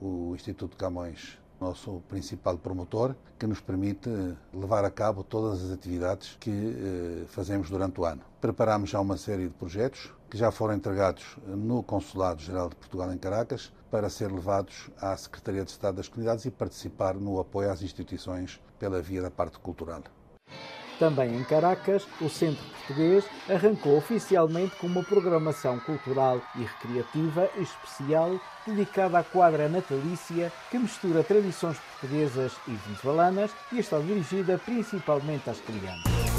o 0.00 0.34
Instituto 0.34 0.76
Camões, 0.76 1.38
nosso 1.60 2.02
principal 2.08 2.56
promotor, 2.56 3.14
que 3.38 3.46
nos 3.46 3.60
permite 3.60 4.08
levar 4.52 4.84
a 4.84 4.90
cabo 4.90 5.22
todas 5.22 5.62
as 5.64 5.70
atividades 5.70 6.36
que 6.40 6.50
eh, 6.50 7.24
fazemos 7.28 7.68
durante 7.68 8.00
o 8.00 8.04
ano. 8.04 8.22
Preparamos 8.40 8.90
já 8.90 9.00
uma 9.00 9.16
série 9.16 9.44
de 9.48 9.54
projetos 9.54 10.12
que 10.30 10.36
já 10.36 10.50
foram 10.50 10.74
entregados 10.74 11.36
no 11.46 11.82
Consulado-Geral 11.82 12.68
de 12.68 12.76
Portugal 12.76 13.12
em 13.12 13.18
Caracas 13.18 13.72
para 13.90 14.10
ser 14.10 14.30
levados 14.30 14.90
à 15.00 15.16
Secretaria 15.16 15.64
de 15.64 15.70
Estado 15.70 15.96
das 15.96 16.08
Comunidades 16.08 16.44
e 16.44 16.50
participar 16.50 17.14
no 17.14 17.40
apoio 17.40 17.70
às 17.70 17.82
instituições 17.82 18.60
pela 18.78 19.00
via 19.00 19.22
da 19.22 19.30
parte 19.30 19.58
cultural. 19.58 20.02
Também 20.98 21.36
em 21.36 21.44
Caracas, 21.44 22.06
o 22.20 22.28
Centro 22.28 22.64
Português 22.64 23.24
arrancou 23.48 23.96
oficialmente 23.96 24.74
com 24.76 24.88
uma 24.88 25.04
programação 25.04 25.78
cultural 25.80 26.40
e 26.56 26.62
recreativa 26.62 27.48
especial 27.56 28.38
dedicada 28.66 29.18
à 29.18 29.22
quadra 29.22 29.68
natalícia 29.68 30.52
que 30.70 30.78
mistura 30.78 31.22
tradições 31.22 31.78
portuguesas 31.78 32.52
e 32.66 32.72
venezuelanas 32.72 33.52
e 33.70 33.78
está 33.78 33.98
dirigida 34.00 34.58
principalmente 34.58 35.48
às 35.48 35.60
crianças. 35.60 36.37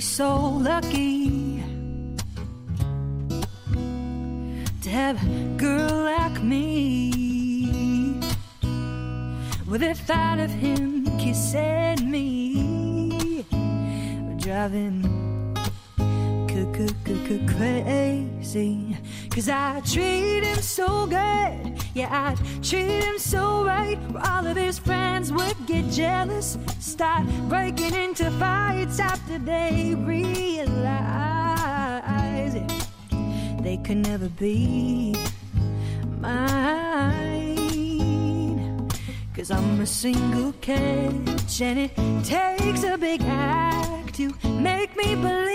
So 0.00 0.36
lucky 0.36 1.62
to 4.82 4.90
have 4.90 5.22
a 5.22 5.54
girl 5.56 6.04
like 6.04 6.42
me. 6.42 8.18
With 9.68 9.82
the 9.82 9.94
thought 9.94 10.40
of 10.40 10.50
him 10.50 11.06
kissing 11.18 12.10
me 12.10 13.44
driving 14.38 15.22
crazy. 17.56 18.96
Cause 19.30 19.48
I 19.48 19.80
treat 19.84 20.42
him 20.42 20.60
so 20.60 21.06
good 21.06 21.71
yeah 21.94 22.30
I'd 22.30 22.64
treat 22.64 23.02
him 23.02 23.18
so 23.18 23.64
right 23.64 23.98
all 24.28 24.46
of 24.46 24.56
his 24.56 24.78
friends 24.78 25.32
would 25.32 25.66
get 25.66 25.90
jealous 25.90 26.58
start 26.78 27.26
breaking 27.48 27.94
into 27.94 28.30
fights 28.32 29.00
after 29.00 29.38
they 29.38 29.94
realize 29.96 30.72
it. 32.54 32.72
They 33.62 33.76
could 33.78 33.98
never 33.98 34.28
be 34.28 35.14
mine. 36.20 37.58
Cause 39.34 39.50
I'm 39.50 39.80
a 39.80 39.86
single 39.86 40.52
catch, 40.60 41.62
and 41.62 41.78
it 41.78 41.96
takes 42.24 42.84
a 42.84 42.98
big 42.98 43.22
act 43.22 44.14
to 44.16 44.34
make 44.48 44.94
me 44.96 45.14
believe 45.14 45.51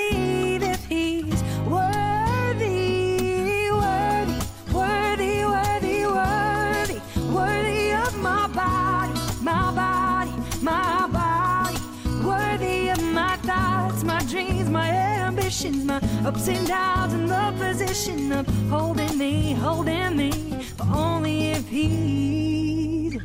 dreams, 14.27 14.69
my 14.69 14.89
ambitions, 14.89 15.85
my 15.85 16.01
ups 16.25 16.47
and 16.49 16.67
downs, 16.67 17.13
and 17.13 17.29
the 17.29 17.53
position 17.57 18.33
of 18.33 18.45
holding 18.69 19.17
me, 19.17 19.53
holding 19.53 20.17
me, 20.17 20.31
but 20.77 20.87
only 20.87 21.51
if 21.51 21.67
he's 21.69 23.17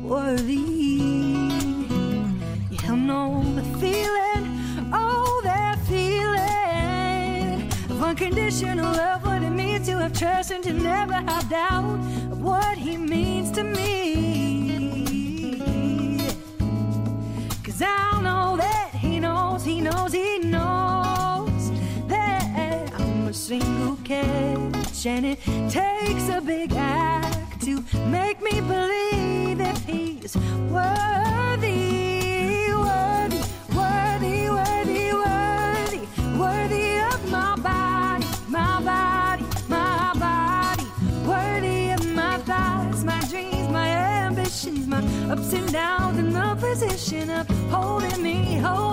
worthy. 0.00 0.54
You 2.84 2.96
know 2.96 3.42
the 3.56 3.64
feeling, 3.80 4.44
oh, 4.92 5.40
that 5.42 5.78
feeling 5.88 7.68
of 7.90 8.02
unconditional 8.02 8.92
love, 8.92 9.24
what 9.24 9.42
it 9.42 9.50
means 9.50 9.86
to 9.86 9.98
have 9.98 10.12
trust 10.12 10.52
and 10.52 10.62
to 10.64 10.72
never 10.72 11.14
have 11.14 11.48
doubt 11.50 11.98
of 12.30 12.40
what 12.40 12.78
he 12.78 12.96
means 12.96 13.50
to 13.52 13.64
me. 13.64 14.31
knows, 19.62 19.64
he 19.64 19.80
knows, 19.80 20.12
he 20.12 20.38
knows 20.38 21.70
that 22.08 22.92
I'm 22.94 23.28
a 23.28 23.32
single 23.32 23.96
catch, 24.04 25.06
and 25.06 25.24
it 25.26 25.38
takes 25.70 26.28
a 26.28 26.40
big 26.40 26.72
act 26.72 27.62
to 27.62 27.84
make 28.08 28.40
me 28.42 28.60
believe 28.60 29.58
that 29.58 29.78
he's 29.78 30.36
worthy, 30.68 32.72
worthy, 32.72 33.40
worthy, 33.74 34.50
worthy, 34.50 35.12
worthy, 35.12 36.00
worthy 36.38 36.98
of 37.00 37.30
my 37.30 37.54
body, 37.56 38.26
my 38.48 38.80
body, 38.82 39.44
my 39.68 40.12
body, 40.18 40.86
worthy 41.26 41.90
of 41.90 42.04
my 42.14 42.38
thoughts, 42.38 43.04
my 43.04 43.20
dreams, 43.28 43.68
my 43.68 43.88
ambitions, 43.88 44.88
my 44.88 44.98
ups 45.30 45.52
and 45.52 45.70
downs, 45.72 46.18
and 46.18 46.34
the 46.34 46.56
position 46.58 47.30
of 47.30 47.46
holding 47.70 48.20
me, 48.22 48.56
holding. 48.56 48.91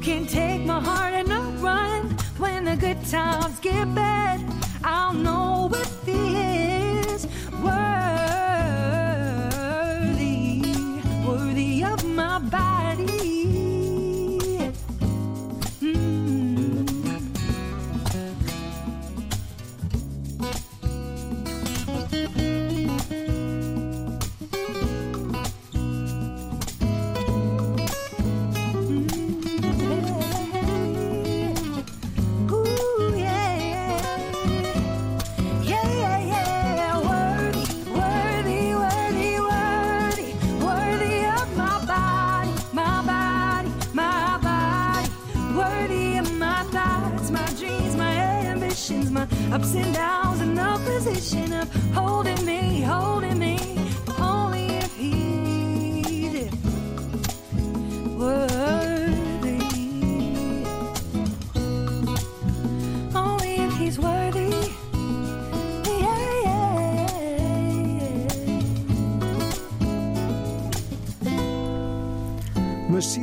Can 0.00 0.26
take 0.26 0.64
my 0.64 0.80
heart 0.80 1.12
and 1.12 1.28
not 1.28 1.60
run. 1.60 2.16
When 2.38 2.64
the 2.64 2.76
good 2.76 3.04
times 3.06 3.60
get 3.60 3.94
bad, 3.94 4.40
I'll 4.82 5.12
know 5.12 5.70
if 5.74 6.04
he 6.06 6.79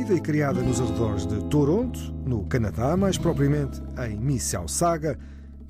Nascida 0.08 0.14
e 0.14 0.20
criada 0.22 0.62
nos 0.62 0.80
arredores 0.80 1.26
de 1.26 1.38
Toronto, 1.50 2.00
no 2.24 2.46
Canadá, 2.46 2.96
mais 2.96 3.18
propriamente 3.18 3.82
em 4.06 4.16
Mississauga, 4.16 5.18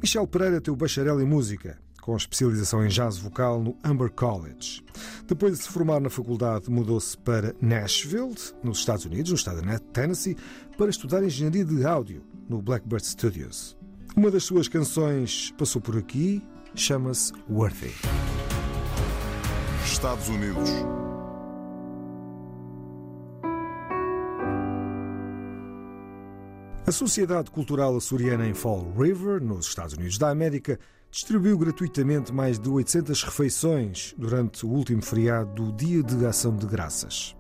Michelle 0.01 0.29
Pereira 0.29 0.61
tem 0.61 0.73
o 0.73 0.77
bacharel 0.77 1.21
em 1.21 1.25
música, 1.25 1.77
com 2.01 2.17
especialização 2.17 2.87
em 2.87 2.89
jazz 2.89 3.19
vocal 3.19 3.61
no 3.61 3.77
Humber 3.85 4.13
College. 4.13 4.85
Depois 5.27 5.57
de 5.57 5.65
se 5.65 5.69
formar 5.69 6.01
na 6.01 6.09
faculdade, 6.09 6.71
mudou-se 6.71 7.19
para 7.19 7.53
Nashville, 7.61 8.33
nos 8.63 8.79
Estados 8.79 9.07
Unidos, 9.07 9.31
no 9.33 9.37
estado 9.37 9.61
de 9.61 9.81
Tennessee, 9.93 10.37
para 10.77 10.89
estudar 10.89 11.25
engenharia 11.25 11.65
de 11.65 11.85
áudio 11.85 12.23
no 12.49 12.63
Blackbird 12.63 13.05
Studios. 13.05 13.77
Uma 14.17 14.31
das 14.31 14.45
suas 14.45 14.69
canções 14.69 15.53
passou 15.59 15.83
por 15.83 15.97
aqui, 15.97 16.41
chama-se 16.77 17.33
Worthy. 17.51 17.93
Estados 19.85 20.29
Unidos. 20.29 20.71
A 26.89 26.91
Sociedade 26.91 27.51
Cultural 27.51 27.95
Açoriana 27.95 28.49
em 28.49 28.55
Fall 28.55 28.91
River, 28.99 29.43
nos 29.43 29.67
Estados 29.67 29.93
Unidos 29.93 30.17
da 30.17 30.31
América, 30.31 30.81
distribuiu 31.11 31.59
gratuitamente 31.59 32.33
mais 32.33 32.59
de 32.59 32.67
800 32.67 33.25
refeições 33.25 34.15
durante 34.17 34.65
o 34.65 34.71
último 34.71 35.03
feriado 35.03 35.53
do 35.53 35.71
Dia 35.71 36.03
de 36.03 36.25
Ação 36.25 36.57
de 36.57 36.65
Graças. 36.65 37.37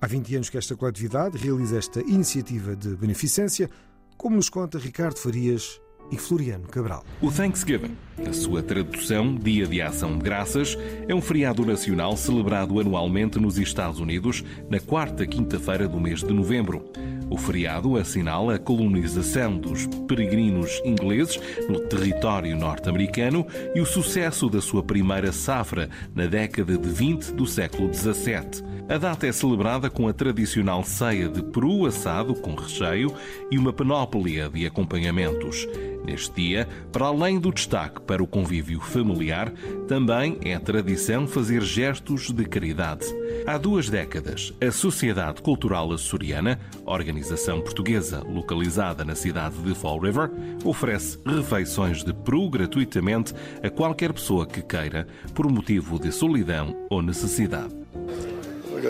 Há 0.00 0.06
20 0.06 0.36
anos 0.36 0.48
que 0.48 0.56
esta 0.56 0.76
coletividade 0.76 1.36
realiza 1.36 1.76
esta 1.76 2.02
iniciativa 2.02 2.76
de 2.76 2.94
beneficência, 2.94 3.68
como 4.16 4.36
nos 4.36 4.48
conta 4.48 4.78
Ricardo 4.78 5.18
Farias 5.18 5.80
e 6.12 6.16
Floriano 6.16 6.68
Cabral. 6.68 7.04
O 7.20 7.32
Thanksgiving, 7.32 7.96
a 8.24 8.32
sua 8.32 8.62
tradução, 8.62 9.34
Dia 9.34 9.66
de 9.66 9.82
Ação 9.82 10.16
de 10.16 10.22
Graças, 10.22 10.78
é 11.08 11.12
um 11.12 11.20
feriado 11.20 11.66
nacional 11.66 12.16
celebrado 12.16 12.78
anualmente 12.78 13.40
nos 13.40 13.58
Estados 13.58 13.98
Unidos 13.98 14.44
na 14.70 14.78
quarta 14.78 15.26
quinta-feira 15.26 15.88
do 15.88 15.98
mês 15.98 16.22
de 16.22 16.32
novembro. 16.32 16.84
O 17.30 17.36
feriado 17.36 17.96
assinala 17.96 18.54
a 18.54 18.58
colonização 18.58 19.56
dos 19.58 19.86
peregrinos 20.06 20.80
ingleses 20.84 21.40
no 21.68 21.80
território 21.80 22.56
norte-americano 22.56 23.46
e 23.74 23.80
o 23.80 23.86
sucesso 23.86 24.48
da 24.48 24.60
sua 24.60 24.82
primeira 24.82 25.32
safra 25.32 25.88
na 26.14 26.26
década 26.26 26.76
de 26.76 26.88
20 26.88 27.32
do 27.32 27.46
século 27.46 27.92
XVII. 27.92 28.73
A 28.86 28.98
data 28.98 29.26
é 29.26 29.32
celebrada 29.32 29.88
com 29.88 30.06
a 30.08 30.12
tradicional 30.12 30.84
ceia 30.84 31.26
de 31.26 31.42
peru 31.42 31.86
assado 31.86 32.34
com 32.34 32.54
recheio 32.54 33.14
e 33.50 33.56
uma 33.56 33.72
panóplia 33.72 34.48
de 34.50 34.66
acompanhamentos. 34.66 35.66
Neste 36.04 36.34
dia, 36.34 36.68
para 36.92 37.06
além 37.06 37.40
do 37.40 37.50
destaque 37.50 38.02
para 38.02 38.22
o 38.22 38.26
convívio 38.26 38.78
familiar, 38.80 39.50
também 39.88 40.38
é 40.42 40.58
tradição 40.58 41.26
fazer 41.26 41.62
gestos 41.62 42.30
de 42.30 42.44
caridade. 42.44 43.06
Há 43.46 43.56
duas 43.56 43.88
décadas, 43.88 44.52
a 44.60 44.70
Sociedade 44.70 45.40
Cultural 45.40 45.90
Açoriana, 45.90 46.60
organização 46.84 47.62
portuguesa 47.62 48.22
localizada 48.22 49.02
na 49.02 49.14
cidade 49.14 49.56
de 49.62 49.74
Fall 49.74 49.98
River, 49.98 50.30
oferece 50.62 51.18
refeições 51.24 52.04
de 52.04 52.12
peru 52.12 52.50
gratuitamente 52.50 53.32
a 53.62 53.70
qualquer 53.70 54.12
pessoa 54.12 54.46
que 54.46 54.60
queira, 54.60 55.06
por 55.34 55.50
motivo 55.50 55.98
de 55.98 56.12
solidão 56.12 56.86
ou 56.90 57.00
necessidade. 57.00 57.74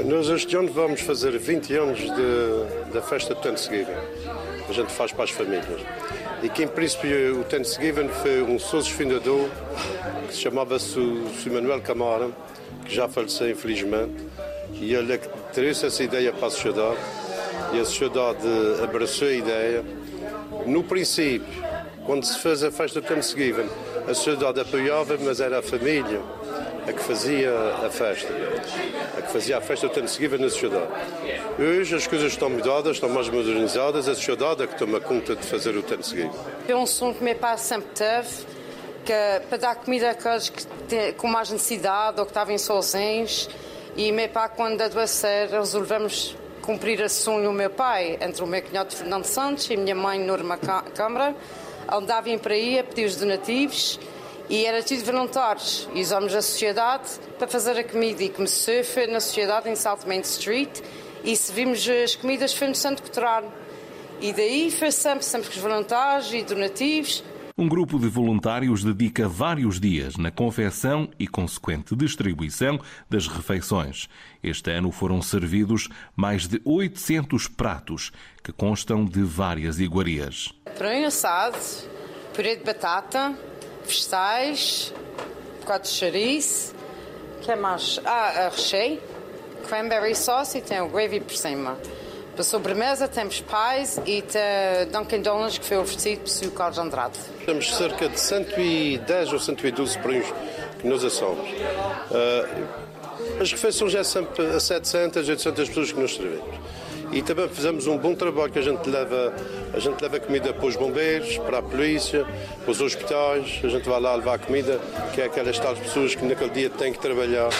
Nós 0.02 0.28
este 0.28 0.56
ano 0.56 0.72
vamos 0.72 1.02
fazer 1.02 1.38
20 1.38 1.72
anos 1.74 2.00
da 2.92 3.00
festa 3.00 3.32
de 3.32 3.40
Thanksgiving. 3.40 3.94
A 4.68 4.72
gente 4.72 4.90
faz 4.90 5.12
para 5.12 5.22
as 5.22 5.30
famílias. 5.30 5.80
E 6.42 6.48
que, 6.48 6.64
em 6.64 6.68
princípio, 6.68 7.40
o 7.40 7.44
Thanksgiving 7.44 8.08
foi 8.08 8.42
um 8.42 8.58
sócio 8.58 8.92
fundador 8.92 9.48
que 10.26 10.34
se 10.34 10.40
chamava-se 10.40 10.98
o 10.98 11.28
Sr. 11.40 11.52
Manuel 11.52 11.80
Camara, 11.80 12.28
que 12.84 12.92
já 12.92 13.08
faleceu, 13.08 13.48
infelizmente. 13.50 14.14
E 14.72 14.94
ele 14.94 15.12
é 15.12 15.18
trouxe 15.52 15.86
essa 15.86 16.02
ideia 16.02 16.32
para 16.32 16.48
a 16.48 16.50
sociedade. 16.50 16.98
E 17.72 17.78
a 17.78 17.84
sociedade 17.84 18.48
abraçou 18.82 19.28
a 19.28 19.32
ideia. 19.32 19.84
No 20.66 20.82
princípio, 20.82 21.46
quando 22.04 22.24
se 22.24 22.38
fez 22.40 22.64
a 22.64 22.70
festa 22.72 23.00
de 23.00 23.06
Thanksgiving, 23.06 23.68
a 24.08 24.14
sociedade 24.14 24.58
apoiava, 24.58 25.16
mas 25.22 25.40
era 25.40 25.60
a 25.60 25.62
família 25.62 26.20
a 26.86 26.92
que 26.92 27.00
fazia 27.00 27.50
a 27.84 27.90
festa, 27.90 28.32
a 29.16 29.22
que 29.22 29.32
fazia 29.32 29.58
a 29.58 29.60
festa 29.60 29.88
do 29.88 29.94
Thanksgiving 29.94 30.38
na 30.38 30.50
sociedade. 30.50 30.88
Hoje 31.58 31.94
as 31.94 32.06
coisas 32.06 32.32
estão 32.32 32.50
mudadas, 32.50 32.96
estão 32.96 33.08
mais 33.08 33.28
modernizadas, 33.28 34.08
a 34.08 34.14
sociedade 34.14 34.62
é 34.62 34.66
que 34.66 34.76
toma 34.76 35.00
conta 35.00 35.34
de 35.34 35.46
fazer 35.46 35.76
o 35.76 35.82
Thanksgiving. 35.82 36.30
É 36.68 36.76
um 36.76 36.86
som 36.86 37.14
que 37.14 37.24
meu 37.24 37.34
pai 37.36 37.56
sempre 37.58 37.88
teve, 37.94 38.28
que, 39.04 39.12
para 39.48 39.58
dar 39.58 39.74
comida 39.76 40.10
àqueles 40.10 40.48
que 40.48 40.66
têm, 40.88 41.12
com 41.14 41.26
mais 41.26 41.50
necessidade 41.50 42.20
ou 42.20 42.26
que 42.26 42.30
estavam 42.30 42.56
sozinhos. 42.58 43.48
E 43.96 44.10
meu 44.12 44.28
pai, 44.28 44.50
quando 44.54 44.80
adoecer, 44.82 45.48
resolvemos 45.50 46.36
cumprir 46.60 47.00
esse 47.00 47.22
sonho 47.22 47.44
do 47.44 47.52
meu 47.52 47.70
pai, 47.70 48.18
entre 48.20 48.42
o 48.42 48.46
meu 48.46 48.62
cunhado 48.62 48.94
Fernando 48.94 49.24
Santos 49.24 49.68
e 49.70 49.76
minha 49.76 49.94
mãe 49.94 50.18
Norma 50.18 50.58
Câmara. 50.94 51.34
Andavam 51.90 52.38
para 52.38 52.54
aí 52.54 52.78
a 52.78 52.84
pedir 52.84 53.04
os 53.04 53.16
donativos 53.16 54.00
e 54.48 54.66
era 54.66 54.82
tudo 54.82 55.04
voluntários. 55.04 55.88
E 55.94 56.00
usamos 56.00 56.34
a 56.34 56.42
sociedade 56.42 57.10
para 57.38 57.48
fazer 57.48 57.78
a 57.78 57.84
comida 57.84 58.22
e 58.22 58.28
começou 58.28 58.84
foi 58.84 59.06
na 59.06 59.20
sociedade 59.20 59.68
em 59.68 59.76
South 59.76 60.06
Main 60.06 60.20
Street 60.20 60.80
e 61.22 61.34
se 61.36 61.52
vimos 61.52 61.86
as 61.88 62.14
comidas 62.14 62.54
foi 62.54 62.68
no 62.68 62.74
Santo 62.74 63.02
Coturano. 63.02 63.52
E 64.20 64.32
daí 64.32 64.70
foi 64.70 64.90
sempre, 64.90 65.24
sempre 65.24 65.48
com 65.48 65.56
os 65.56 65.62
voluntários 65.62 66.32
e 66.32 66.42
donativos. 66.42 67.24
Um 67.56 67.68
grupo 67.68 68.00
de 68.00 68.08
voluntários 68.08 68.82
dedica 68.82 69.28
vários 69.28 69.78
dias 69.78 70.16
na 70.16 70.32
confecção 70.32 71.08
e 71.18 71.28
consequente 71.28 71.94
distribuição 71.94 72.80
das 73.08 73.28
refeições. 73.28 74.08
Este 74.42 74.72
ano 74.72 74.90
foram 74.90 75.22
servidos 75.22 75.88
mais 76.16 76.48
de 76.48 76.60
800 76.64 77.46
pratos, 77.46 78.10
que 78.42 78.52
constam 78.52 79.04
de 79.04 79.22
várias 79.22 79.78
iguarias. 79.78 80.52
Peru 80.76 81.06
assado, 81.06 81.56
purê 82.34 82.56
de 82.56 82.64
batata, 82.64 83.38
vegetais, 83.86 84.92
um 85.56 85.60
bocado 85.60 85.84
de 85.84 85.90
chouriço. 85.90 86.74
Que 87.42 87.52
é 87.52 87.56
mais? 87.56 88.00
Ah, 88.04 88.50
recheio, 88.54 89.00
cranberry 89.68 90.14
sauce 90.14 90.58
e 90.58 90.60
tem 90.60 90.80
o 90.80 90.88
gravy 90.88 91.20
por 91.20 91.36
cima. 91.36 91.76
Para 92.34 92.42
sobremesa 92.42 93.06
temos 93.06 93.40
pies 93.40 94.00
e 94.04 94.22
tem 94.22 94.90
Dunkin' 94.90 95.22
Donuts 95.22 95.58
que 95.58 95.64
foi 95.64 95.76
oferecido 95.76 96.22
por. 96.22 96.50
Carlos 96.50 96.78
Andrade. 96.78 97.18
Temos 97.46 97.74
cerca 97.76 98.08
de 98.08 98.18
110 98.18 99.32
ou 99.32 99.38
112 99.38 99.98
perus 99.98 100.26
que 100.80 100.88
nós 100.88 101.04
assamos. 101.04 101.48
Ah, 102.10 102.48
as 103.40 103.52
refeições 103.52 103.94
é 103.94 104.02
sempre 104.04 104.46
a 104.46 104.60
700, 104.60 105.28
800 105.28 105.68
pessoas 105.68 105.92
que 105.92 106.00
nós 106.00 106.14
servimos. 106.14 106.54
E 107.14 107.22
também 107.22 107.48
fizemos 107.48 107.86
um 107.86 107.96
bom 107.96 108.12
trabalho 108.12 108.50
que 108.50 108.58
a 108.58 108.62
gente 108.62 108.90
leva, 108.90 109.32
a 109.72 109.78
gente 109.78 110.02
leva 110.02 110.18
comida 110.18 110.52
para 110.52 110.66
os 110.66 110.74
bombeiros, 110.74 111.38
para 111.38 111.58
a 111.58 111.62
polícia, 111.62 112.26
para 112.64 112.70
os 112.72 112.80
hospitais, 112.80 113.60
a 113.62 113.68
gente 113.68 113.88
vai 113.88 114.00
lá 114.00 114.16
levar 114.16 114.36
comida, 114.40 114.80
que 115.14 115.20
é 115.20 115.26
aquelas 115.26 115.56
tais 115.56 115.78
pessoas 115.78 116.16
que 116.16 116.24
naquele 116.24 116.50
dia 116.50 116.70
têm 116.70 116.92
que 116.92 116.98
trabalhar 116.98 117.50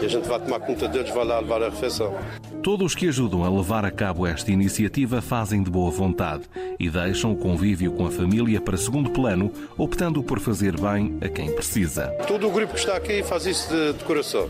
e 0.00 0.06
a 0.06 0.08
gente 0.08 0.28
vai 0.28 0.38
tomar 0.38 0.60
conta 0.60 0.86
deles, 0.86 1.10
vai 1.10 1.24
lá 1.24 1.40
levar 1.40 1.64
a 1.64 1.70
refeição. 1.70 2.16
Todos 2.62 2.94
que 2.94 3.08
ajudam 3.08 3.42
a 3.42 3.50
levar 3.50 3.84
a 3.84 3.90
cabo 3.90 4.24
esta 4.24 4.52
iniciativa 4.52 5.20
fazem 5.20 5.64
de 5.64 5.70
boa 5.70 5.90
vontade 5.90 6.44
e 6.78 6.88
deixam 6.88 7.32
o 7.32 7.36
convívio 7.36 7.90
com 7.90 8.06
a 8.06 8.10
família 8.10 8.60
para 8.60 8.76
segundo 8.76 9.10
plano, 9.10 9.52
optando 9.76 10.22
por 10.22 10.38
fazer 10.38 10.80
bem 10.80 11.18
a 11.20 11.28
quem 11.28 11.52
precisa. 11.52 12.06
Todo 12.28 12.46
o 12.46 12.50
grupo 12.52 12.74
que 12.74 12.78
está 12.78 12.96
aqui 12.96 13.20
faz 13.24 13.46
isso 13.46 13.68
de, 13.68 13.94
de 13.94 14.04
coração, 14.04 14.48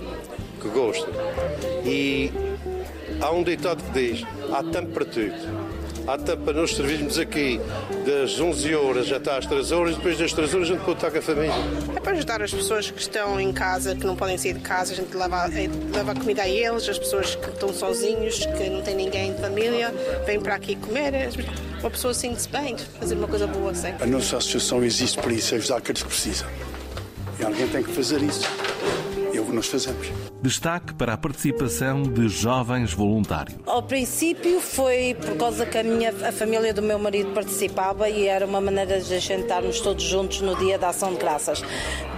que 0.61 0.69
gosta. 0.69 1.09
E 1.87 2.31
há 3.23 3.31
um 3.31 3.43
ditado 3.43 3.83
que 3.85 3.91
diz: 3.93 4.27
há 4.53 4.63
tempo 4.63 4.89
para 4.89 5.05
tudo. 5.05 5.73
Há 6.05 6.19
tempo 6.19 6.43
para 6.43 6.55
nós 6.55 6.75
servirmos 6.75 7.17
aqui 7.17 7.61
das 8.05 8.41
11 8.41 8.75
horas 8.75 9.13
até 9.13 9.39
às 9.39 9.47
3 9.47 9.71
horas, 9.71 9.95
depois 9.95 10.19
das 10.19 10.33
3 10.33 10.53
horas 10.53 10.69
a 10.69 10.73
gente 10.73 10.85
pode 10.85 10.97
estar 10.97 11.13
com 11.13 11.19
a 11.19 11.23
família. 11.23 11.55
É 11.95 12.01
para 12.01 12.13
ajudar 12.13 12.43
as 12.43 12.53
pessoas 12.53 12.91
que 12.91 13.01
estão 13.01 13.41
em 13.41 13.53
casa, 13.53 13.95
que 13.95 14.05
não 14.05 14.17
podem 14.17 14.37
sair 14.37 14.55
de 14.55 14.61
casa, 14.61 14.95
a 14.95 14.97
gente 14.97 15.17
leva, 15.17 15.49
eh, 15.55 15.71
leva 15.95 16.13
comida 16.13 16.43
a 16.43 16.49
eles, 16.49 16.89
as 16.89 16.99
pessoas 16.99 17.37
que 17.37 17.49
estão 17.49 17.73
sozinhos, 17.73 18.45
que 18.45 18.69
não 18.69 18.83
têm 18.83 18.97
ninguém 18.97 19.33
de 19.33 19.41
família, 19.41 19.95
vêm 20.27 20.41
para 20.41 20.57
aqui 20.57 20.75
comer. 20.75 21.13
Uma 21.79 21.91
pessoa 21.91 22.13
sente-se 22.13 22.49
bem, 22.49 22.77
fazer 22.99 23.15
uma 23.15 23.29
coisa 23.29 23.47
boa 23.47 23.73
sempre. 23.73 24.03
A 24.03 24.07
nossa 24.07 24.39
associação 24.39 24.83
existe 24.83 25.19
para 25.19 25.33
isso, 25.33 25.55
ajudar 25.55 25.77
aqueles 25.77 26.03
que 26.03 26.09
precisam. 26.09 26.49
E 27.39 27.45
alguém 27.45 27.69
tem 27.69 27.83
que 27.85 27.93
fazer 27.93 28.21
isso. 28.23 28.62
Nós 29.63 29.69
fazemos. 29.69 30.11
Destaque 30.43 30.93
para 30.93 31.13
a 31.13 31.17
participação 31.17 32.03
de 32.03 32.27
jovens 32.27 32.93
voluntários. 32.93 33.57
Ao 33.65 33.81
princípio 33.81 34.61
foi 34.61 35.15
por 35.15 35.37
causa 35.37 35.65
que 35.65 35.79
a, 35.79 35.85
minha, 35.85 36.11
a 36.11 36.33
família 36.33 36.75
do 36.75 36.83
meu 36.83 36.99
marido 36.99 37.33
participava 37.33 38.09
e 38.09 38.27
era 38.27 38.45
uma 38.45 38.61
maneira 38.61 39.01
de 39.01 39.15
a 39.15 39.21
gente 39.21 39.43
estarmos 39.43 39.81
todos 39.81 40.03
juntos 40.03 40.41
no 40.41 40.57
dia 40.57 40.77
da 40.81 40.89
ação 40.89 41.13
de 41.13 41.21
graças. 41.21 41.63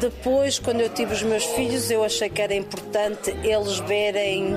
Depois, 0.01 0.59
quando 0.59 0.81
eu 0.81 0.89
tive 0.89 1.13
os 1.13 1.23
meus 1.23 1.45
filhos, 1.45 1.91
eu 1.91 2.03
achei 2.03 2.31
que 2.31 2.41
era 2.41 2.55
importante 2.55 3.31
eles 3.43 3.79
verem 3.81 4.55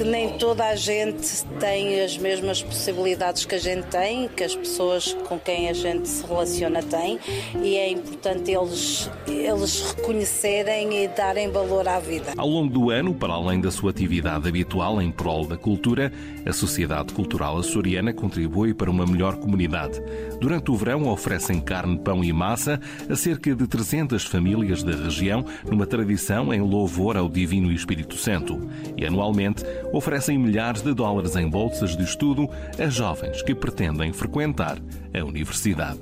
que 0.00 0.04
nem 0.04 0.30
toda 0.38 0.66
a 0.66 0.74
gente 0.76 1.44
tem 1.58 2.00
as 2.00 2.16
mesmas 2.16 2.62
possibilidades 2.62 3.44
que 3.44 3.54
a 3.54 3.58
gente 3.58 3.84
tem, 3.88 4.28
que 4.28 4.42
as 4.42 4.56
pessoas 4.56 5.12
com 5.28 5.38
quem 5.38 5.68
a 5.68 5.74
gente 5.74 6.08
se 6.08 6.26
relaciona 6.26 6.82
têm, 6.82 7.18
e 7.62 7.76
é 7.76 7.90
importante 7.90 8.50
eles, 8.50 9.10
eles 9.28 9.94
reconhecerem 9.94 11.04
e 11.04 11.08
darem 11.08 11.50
valor 11.50 11.86
à 11.86 12.00
vida. 12.00 12.32
Ao 12.38 12.48
longo 12.48 12.72
do 12.72 12.88
ano, 12.88 13.12
para 13.12 13.34
além 13.34 13.60
da 13.60 13.70
sua 13.70 13.90
atividade 13.90 14.48
habitual 14.48 15.02
em 15.02 15.10
prol 15.12 15.46
da 15.46 15.58
cultura, 15.58 16.10
a 16.46 16.52
Sociedade 16.54 17.12
Cultural 17.12 17.58
Açoriana 17.58 18.14
contribui 18.14 18.72
para 18.72 18.90
uma 18.90 19.04
melhor 19.04 19.36
comunidade. 19.36 20.00
Durante 20.40 20.70
o 20.70 20.76
verão, 20.76 21.08
oferecem 21.08 21.60
carne, 21.60 21.98
pão 21.98 22.24
e 22.24 22.32
massa 22.32 22.80
a 23.06 23.14
cerca 23.14 23.54
de 23.54 23.66
300 23.66 24.24
famílias 24.24 24.82
da 24.82 24.92
região, 24.92 25.44
numa 25.70 25.86
tradição 25.86 26.54
em 26.54 26.62
louvor 26.62 27.18
ao 27.18 27.28
Divino 27.28 27.70
Espírito 27.70 28.16
Santo. 28.16 28.58
E 28.96 29.04
anualmente, 29.04 29.62
oferecem 29.92 30.38
milhares 30.38 30.82
de 30.82 30.94
dólares 30.94 31.36
em 31.36 31.48
bolsas 31.48 31.96
de 31.96 32.04
estudo 32.04 32.48
a 32.78 32.88
jovens 32.88 33.42
que 33.42 33.54
pretendem 33.54 34.12
frequentar 34.12 34.78
a 35.14 35.24
universidade. 35.24 36.00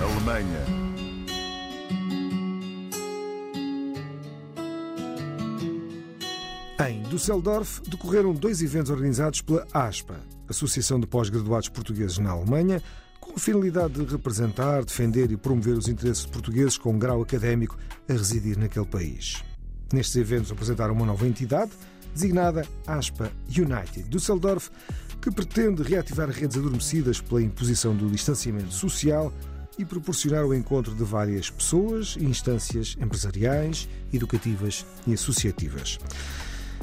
Alemanha. 0.00 0.80
Em 6.88 7.02
Düsseldorf 7.02 7.82
decorreram 7.88 8.32
dois 8.32 8.62
eventos 8.62 8.90
organizados 8.90 9.42
pela 9.42 9.66
ASPA, 9.72 10.18
Associação 10.48 10.98
de 10.98 11.06
Pós-Graduados 11.06 11.68
Portugueses 11.68 12.18
na 12.18 12.30
Alemanha, 12.30 12.82
com 13.20 13.32
a 13.32 13.38
finalidade 13.38 13.94
de 13.94 14.04
representar, 14.10 14.82
defender 14.84 15.30
e 15.30 15.36
promover 15.36 15.76
os 15.76 15.88
interesses 15.88 16.24
de 16.24 16.32
portugueses 16.32 16.78
com 16.78 16.98
grau 16.98 17.20
académico 17.20 17.76
a 18.08 18.12
residir 18.12 18.58
naquele 18.58 18.86
país. 18.86 19.44
Nestes 19.92 20.16
eventos 20.16 20.52
apresentaram 20.52 20.94
uma 20.94 21.06
nova 21.06 21.26
entidade, 21.26 21.72
designada 22.14 22.66
ASPA 22.86 23.30
United 23.48 24.08
Düsseldorf, 24.08 24.70
que 25.20 25.30
pretende 25.30 25.82
reativar 25.82 26.28
redes 26.30 26.56
adormecidas 26.56 27.20
pela 27.20 27.42
imposição 27.42 27.94
do 27.94 28.08
distanciamento 28.08 28.72
social 28.72 29.32
e 29.78 29.84
proporcionar 29.84 30.44
o 30.44 30.54
encontro 30.54 30.94
de 30.94 31.04
várias 31.04 31.50
pessoas 31.50 32.16
e 32.18 32.24
instâncias 32.24 32.96
empresariais, 33.00 33.88
educativas 34.12 34.86
e 35.06 35.14
associativas. 35.14 35.98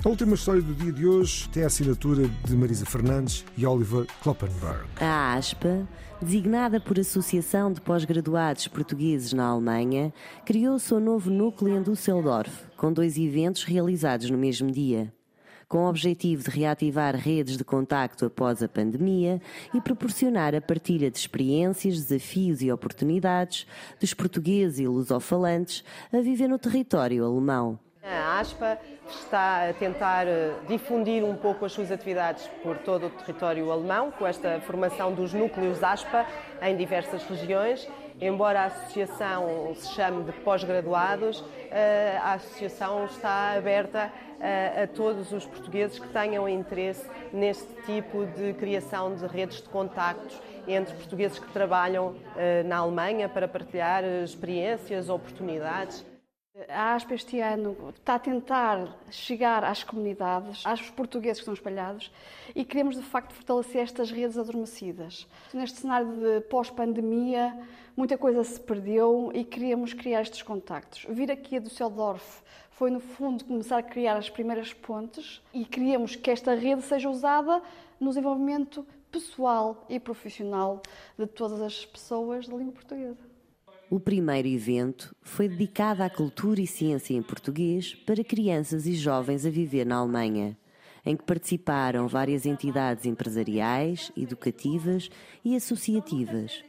A 0.04 0.10
última 0.10 0.36
história 0.36 0.62
do 0.62 0.76
dia 0.76 0.92
de 0.92 1.08
hoje 1.08 1.50
tem 1.50 1.64
a 1.64 1.68
assinatura 1.68 2.28
de 2.28 2.56
Marisa 2.56 2.86
Fernandes 2.86 3.44
e 3.58 3.66
Oliver 3.66 4.06
Kloppenberg. 4.22 4.86
A 5.02 5.34
ASPA, 5.34 5.88
designada 6.22 6.80
por 6.80 7.00
Associação 7.00 7.74
de 7.74 7.82
Pós-Graduados 7.82 8.68
Portugueses 8.68 9.34
na 9.34 9.46
Alemanha, 9.46 10.14
criou 10.46 10.76
o 10.76 10.80
seu 10.80 11.00
novo 11.00 11.32
núcleo 11.32 11.76
em 11.76 11.82
Düsseldorf, 11.82 12.67
com 12.78 12.94
dois 12.94 13.18
eventos 13.18 13.64
realizados 13.64 14.30
no 14.30 14.38
mesmo 14.38 14.72
dia. 14.72 15.12
Com 15.68 15.80
o 15.80 15.90
objetivo 15.90 16.44
de 16.44 16.50
reativar 16.50 17.14
redes 17.14 17.58
de 17.58 17.64
contacto 17.66 18.26
após 18.26 18.64
a 18.64 18.70
pandemia 18.70 19.42
e 19.74 19.82
proporcionar 19.82 20.56
a 20.56 20.62
partilha 20.62 21.12
de 21.12 21.18
experiências, 21.18 22.06
desafios 22.06 22.62
e 22.62 22.72
oportunidades 22.72 23.68
dos 24.00 24.14
portugueses 24.14 24.80
e 24.80 24.88
lusofalantes 24.88 25.84
a 26.14 26.22
viver 26.22 26.48
no 26.48 26.58
território 26.58 27.26
alemão. 27.26 27.78
A 28.02 28.40
ASPA 28.40 28.80
está 29.10 29.70
a 29.70 29.74
tentar 29.74 30.26
eh, 30.26 30.54
difundir 30.66 31.26
um 31.26 31.36
pouco 31.36 31.66
as 31.66 31.74
suas 31.74 31.92
atividades 31.92 32.48
por 32.64 32.78
todo 32.78 33.08
o 33.08 33.10
território 33.10 33.70
alemão, 33.70 34.12
com 34.12 34.26
esta 34.26 34.62
formação 34.62 35.14
dos 35.14 35.34
núcleos 35.34 35.84
ASPA 35.84 36.26
em 36.62 36.78
diversas 36.78 37.26
regiões. 37.26 37.86
Embora 38.20 38.62
a 38.62 38.66
associação 38.66 39.74
se 39.76 39.94
chame 39.94 40.24
de 40.24 40.32
pós-graduados, 40.42 41.44
eh, 41.70 42.18
a 42.22 42.34
associação 42.34 43.06
está 43.06 43.54
aberta 43.56 44.12
eh, 44.40 44.84
a 44.84 44.88
todos 44.88 45.32
os 45.32 45.46
portugueses 45.46 46.00
que 46.00 46.08
tenham 46.08 46.50
interesse 46.50 47.06
neste 47.32 47.68
tipo 47.86 48.26
de 48.26 48.54
criação 48.54 49.16
de 49.16 49.26
redes 49.28 49.62
de 49.62 49.70
contactos 49.70 50.42
entre 50.68 50.96
portugueses 50.96 51.40
que 51.40 51.50
trabalham 51.54 52.16
na 52.66 52.78
Alemanha 52.78 53.30
para 53.30 53.48
partilhar 53.48 54.04
experiências, 54.04 55.08
oportunidades. 55.08 56.06
A 56.70 56.96
ASP 56.96 57.14
este 57.14 57.40
ano 57.40 57.78
está 57.96 58.16
a 58.16 58.20
tentar 58.20 58.98
chegar 59.12 59.64
às 59.64 59.84
comunidades, 59.84 60.66
aos 60.66 60.90
portugueses 60.90 61.38
que 61.38 61.42
estão 61.42 61.54
espalhados 61.54 62.12
e 62.56 62.66
queremos 62.66 62.96
de 62.96 63.04
facto 63.04 63.32
fortalecer 63.32 63.84
estas 63.84 64.10
redes 64.10 64.40
adormecidas. 64.40 65.28
Neste 65.54 65.82
cenário 65.82 66.08
de 66.14 66.42
pós-pandemia, 66.42 67.56
muita 67.96 68.18
coisa 68.18 68.44
se 68.44 68.60
perdeu 68.60 69.30
e 69.36 69.44
queríamos 69.44 69.94
criar 69.94 70.24
estes 70.24 70.42
contactos. 70.42 71.06
Vir 71.08 71.32
aqui 71.32 71.58
a 71.58 71.60
Düsseldorf 71.60 72.42
foi 72.72 72.90
no 72.90 73.00
fundo 73.00 73.46
começar 73.46 73.78
a 73.78 73.84
criar 73.84 74.18
as 74.18 74.28
primeiras 74.28 74.74
pontes 74.74 75.44
e 75.54 75.64
queríamos 75.64 76.16
que 76.16 76.32
esta 76.32 76.56
rede 76.56 76.82
seja 76.82 77.08
usada 77.08 77.62
no 78.00 78.10
desenvolvimento 78.10 78.84
pessoal 79.12 79.86
e 79.88 80.00
profissional 80.00 80.82
de 81.20 81.28
todas 81.28 81.62
as 81.62 81.86
pessoas 81.86 82.48
da 82.48 82.58
língua 82.58 82.74
portuguesa. 82.74 83.27
O 83.90 84.02
primeiro 84.02 84.50
evento 84.50 85.16
foi 85.22 85.48
dedicado 85.48 86.04
à 86.04 86.10
cultura 86.10 86.60
e 86.60 86.68
ciência 86.68 87.14
em 87.14 87.22
português 87.22 87.96
para 87.96 88.22
crianças 88.22 88.86
e 88.86 88.94
jovens 88.94 89.46
a 89.46 89.50
viver 89.50 89.86
na 89.86 89.96
Alemanha, 89.96 90.58
em 91.06 91.16
que 91.16 91.24
participaram 91.24 92.06
várias 92.06 92.46
entidades 92.46 93.06
empresariais, 93.06 94.12
educativas 94.18 95.10
e 95.44 95.56
associativas. 95.56 96.66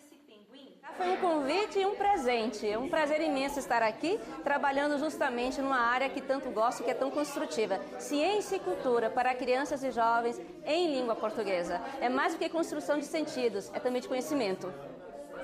Foi 0.96 1.10
um 1.10 1.16
convite 1.16 1.80
e 1.80 1.86
um 1.86 1.96
presente. 1.96 2.64
É 2.68 2.78
um 2.78 2.88
prazer 2.88 3.20
imenso 3.20 3.58
estar 3.58 3.82
aqui, 3.82 4.16
trabalhando 4.44 4.96
justamente 4.96 5.60
numa 5.60 5.80
área 5.80 6.08
que 6.08 6.20
tanto 6.20 6.50
gosto, 6.50 6.84
que 6.84 6.90
é 6.90 6.94
tão 6.94 7.10
construtiva. 7.10 7.80
Ciência 7.98 8.56
e 8.56 8.60
cultura 8.60 9.10
para 9.10 9.34
crianças 9.34 9.82
e 9.82 9.90
jovens 9.90 10.40
em 10.64 10.94
língua 10.94 11.16
portuguesa. 11.16 11.80
É 12.00 12.08
mais 12.08 12.34
do 12.34 12.38
que 12.38 12.48
construção 12.48 12.96
de 12.96 13.06
sentidos, 13.06 13.72
é 13.74 13.80
também 13.80 14.00
de 14.00 14.06
conhecimento. 14.06 14.72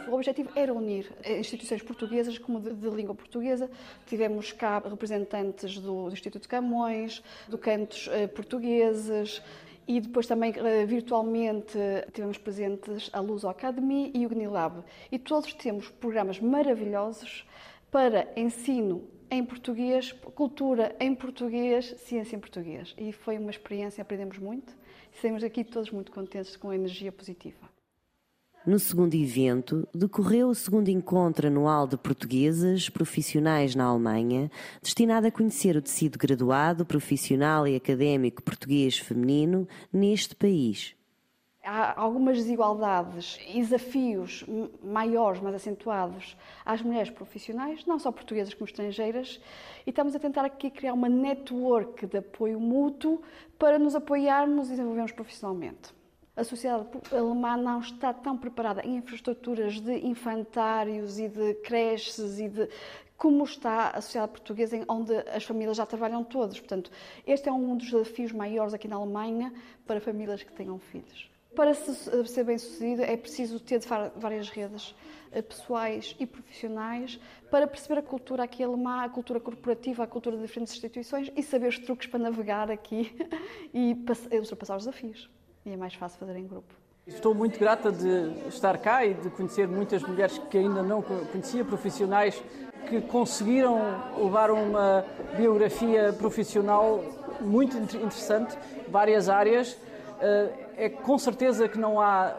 O 0.09 0.15
objetivo 0.15 0.51
era 0.55 0.73
unir 0.73 1.11
instituições 1.39 1.83
portuguesas 1.83 2.39
como 2.39 2.61
de, 2.61 2.73
de 2.73 2.89
língua 2.91 3.15
portuguesa. 3.15 3.71
Tivemos 4.07 4.53
cá 4.53 4.79
representantes 4.79 5.79
do, 5.79 6.09
Instituto 6.09 6.49
Camões, 6.49 7.23
do 7.49 7.59
Cantos 7.59 8.09
eh, 8.13 8.27
Portugueses, 8.27 9.43
e 9.87 10.01
depois 10.01 10.27
também 10.27 10.53
eh, 10.57 10.87
virtualmente 10.87 11.79
tivemos 12.13 12.39
presentes 12.39 13.11
a 13.13 13.21
Luso 13.21 13.49
Academy 13.49 14.11
e 14.15 14.25
o 14.27 14.29
GNILAB. 14.29 14.85
E 15.11 15.19
todos 15.19 15.53
temos 15.55 15.89
programas 15.89 16.41
maravilhosos 16.41 17.47
para 17.91 18.29
ensino 18.37 19.05
em 19.31 19.45
português, 19.45 20.13
cultura 20.13 20.95
em 21.01 21.15
português, 21.15 21.95
ciência 21.99 22.37
em 22.37 22.41
português. 22.41 22.95
E 22.99 23.13
foi 23.13 23.39
uma 23.39 23.51
experiência, 23.51 24.03
aprendemos 24.03 24.39
muito 24.39 24.75
saímos 25.21 25.45
aqui 25.45 25.65
todos 25.65 25.91
muito 25.91 26.13
contentes 26.13 26.57
com 26.57 26.71
a 26.71 26.75
energia 26.75 27.13
positiva. 27.13 27.74
No 28.67 28.79
segundo 28.79 29.13
evento, 29.15 29.87
decorreu 29.95 30.49
o 30.49 30.55
segundo 30.55 30.89
encontro 30.89 31.49
anual 31.49 31.87
de 31.87 31.99
portuguesas 31.99 32.89
profissionais 32.89 33.75
na 33.75 33.85
Alemanha, 33.85 34.51
destinado 34.83 35.27
a 35.27 35.31
conhecer 35.31 35.77
o 35.77 35.83
tecido 35.83 36.19
graduado, 36.19 36.87
profissional 36.87 37.69
e 37.69 37.77
académico 37.77 38.43
português 38.43 38.99
feminino 38.99 39.69
neste 39.93 40.35
país. 40.35 40.97
Há 41.63 42.01
algumas 42.01 42.39
desigualdades 42.39 43.39
e 43.47 43.61
desafios 43.61 44.47
maiores, 44.83 45.43
mais 45.43 45.57
acentuados 45.57 46.35
às 46.65 46.81
mulheres 46.81 47.11
profissionais, 47.11 47.85
não 47.85 47.99
só 47.99 48.11
portuguesas 48.11 48.55
como 48.55 48.65
estrangeiras, 48.65 49.43
e 49.87 49.91
estamos 49.91 50.15
a 50.15 50.19
tentar 50.19 50.47
aqui 50.47 50.71
criar 50.71 50.95
uma 50.95 51.11
network 51.11 52.07
de 52.07 52.17
apoio 52.17 52.59
mútuo 52.59 53.21
para 53.59 53.79
nos 53.79 53.95
apoiarmos 53.95 54.69
e 54.69 54.71
desenvolvermos 54.71 55.13
profissionalmente. 55.13 55.93
A 56.37 56.43
sociedade 56.43 56.89
alemã 57.13 57.57
não 57.57 57.79
está 57.79 58.13
tão 58.13 58.37
preparada 58.37 58.85
em 58.85 58.97
infraestruturas 58.97 59.81
de 59.81 60.05
infantários 60.05 61.17
e 61.21 61.29
de 61.29 61.55
creches 61.63 62.41
e 62.41 62.49
de 62.49 62.69
como 63.17 63.45
está 63.45 63.91
a 63.91 64.01
sociedade 64.01 64.33
portuguesa, 64.33 64.85
onde 64.89 65.15
as 65.15 65.45
famílias 65.45 65.77
já 65.77 65.87
trabalham 65.87 66.25
todos. 66.25 66.59
Portanto, 66.59 66.91
este 67.25 67.49
é 67.49 67.53
um 67.53 67.77
dos 67.77 67.89
desafios 67.89 68.33
maiores 68.33 68.75
aqui 68.75 68.89
na 68.89 68.97
Alemanha 68.97 69.53
para 69.87 70.01
famílias 70.01 70.43
que 70.43 70.53
tenham 70.53 70.77
filhos. 70.81 71.31
Para 71.55 71.73
ser 71.73 72.43
bem 72.43 72.59
sucedido 72.59 73.03
é 73.03 73.17
preciso 73.17 73.61
ter 73.61 73.81
várias 74.17 74.49
redes 74.49 74.93
eh, 75.31 75.41
pessoais 75.41 76.17
e 76.19 76.27
profissionais 76.27 77.21
para 77.49 77.69
perceber 77.69 78.01
a 78.01 78.03
cultura 78.03 78.43
aqui 78.43 78.65
alemã, 78.65 79.05
a 79.05 79.09
cultura 79.09 79.39
corporativa, 79.39 80.03
a 80.03 80.07
cultura 80.09 80.35
de 80.37 80.43
diferentes 80.43 80.75
instituições 80.75 81.31
e 81.37 81.45
saber 81.45 81.69
os 81.69 81.79
truques 81.79 82.09
para 82.09 82.19
navegar 82.19 82.73
aqui 82.73 83.15
e 83.73 83.97
ultrapassar 84.37 84.77
os 84.77 84.85
desafios. 84.85 85.31
E 85.67 85.73
é 85.73 85.77
mais 85.77 85.95
fácil 85.95 86.19
fazer 86.19 86.37
em 86.37 86.47
grupo. 86.47 86.75
Estou 87.07 87.35
muito 87.35 87.59
grata 87.59 87.91
de 87.91 88.49
estar 88.49 88.77
cá 88.79 89.05
e 89.05 89.15
de 89.15 89.31
conhecer 89.31 89.67
muitas 89.67 90.03
mulheres 90.03 90.39
que 90.51 90.59
ainda 90.59 90.83
não 90.83 91.03
conhecia, 91.03 91.65
profissionais 91.65 92.43
que 92.89 93.01
conseguiram 93.01 93.79
levar 94.17 94.51
uma 94.51 95.05
biografia 95.37 96.13
profissional 96.13 97.03
muito 97.41 97.77
interessante, 97.79 98.57
várias 98.89 99.29
áreas 99.29 99.77
eh, 100.21 100.53
é 100.77 100.89
com 100.89 101.19
certeza 101.19 101.69
que 101.69 101.79
não 101.79 102.01
há 102.01 102.37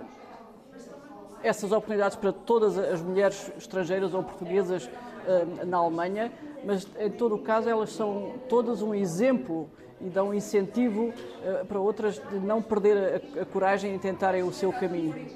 essas 1.43 1.71
oportunidades 1.71 2.15
para 2.15 2.31
todas 2.31 2.77
as 2.77 3.01
mulheres 3.01 3.51
estrangeiras 3.57 4.13
ou 4.13 4.23
portuguesas 4.23 4.89
eh, 5.27 5.65
na 5.65 5.77
Alemanha, 5.77 6.31
mas 6.63 6.87
em 6.99 7.09
todo 7.09 7.35
o 7.35 7.39
caso 7.39 7.69
elas 7.69 7.91
são 7.91 8.33
todas 8.49 8.81
um 8.81 8.93
exemplo 8.93 9.69
e 10.01 10.09
dão 10.09 10.33
incentivo 10.33 11.13
eh, 11.43 11.63
para 11.67 11.79
outras 11.79 12.15
de 12.15 12.39
não 12.39 12.61
perder 12.61 13.21
a, 13.39 13.45
coragem 13.45 13.95
e 13.95 13.99
tentarem 13.99 14.43
o 14.43 14.51
seu 14.51 14.71
caminho. 14.71 15.27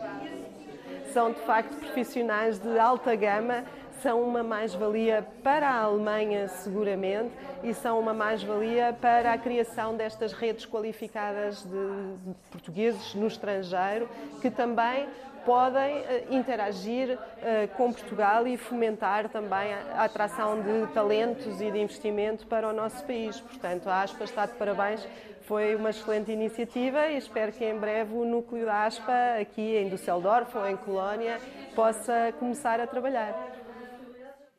São 1.14 1.32
de 1.32 1.40
facto 1.40 1.76
profissionais 1.76 2.60
de 2.60 2.78
alta 2.78 3.16
gama 3.16 3.64
são 4.02 4.22
uma 4.22 4.44
mais-valia 4.44 5.28
para 5.44 5.70
a 5.70 5.82
Alemanha, 5.84 6.48
seguramente, 6.48 7.32
e 7.64 7.74
são 7.74 8.00
uma 8.00 8.14
mais-valia 8.14 8.96
para 9.00 9.34
a 9.34 9.38
criação 9.38 9.96
destas 9.96 10.32
redes 10.32 10.66
qualificadas 10.66 11.64
de 11.64 12.34
portugueses 12.50 13.14
no 13.14 13.28
estrangeiro, 13.28 14.08
que 14.42 14.50
também 14.50 15.08
podem 15.46 15.98
eh, 15.98 16.26
interagir 16.30 17.18
eh, 17.42 17.68
com 17.76 17.92
Portugal 17.92 18.48
e 18.48 18.58
fomentar 18.58 19.30
também 19.30 19.74
a 19.74 20.04
atração 20.04 20.62
de 20.62 20.88
talentos 20.94 21.62
e 21.62 21.72
de 21.72 21.80
investimento 21.80 22.46
para 22.48 22.68
o 22.68 22.74
nosso 22.74 23.04
país. 23.06 23.40
Portanto, 23.40 23.88
a 23.88 24.02
ASPA 24.02 24.24
está 24.24 24.46
de 24.46 24.54
parabéns, 24.54 25.08
foi 25.42 25.76
uma 25.76 25.90
excelente 25.90 26.32
iniciativa 26.32 27.08
e 27.08 27.18
espero 27.18 27.52
que 27.52 27.66
em 27.66 27.78
breve 27.78 28.14
o 28.14 28.24
núcleo 28.24 28.66
da 28.66 28.86
ASPA, 28.86 29.40
aqui 29.42 29.76
em 29.78 29.90
Düsseldorf 29.90 30.56
ou 30.56 30.68
em 30.68 30.78
Colónia, 30.78 31.40
possa 31.76 32.34
começar 32.40 32.80
a 32.80 32.86
trabalhar. 32.86 33.59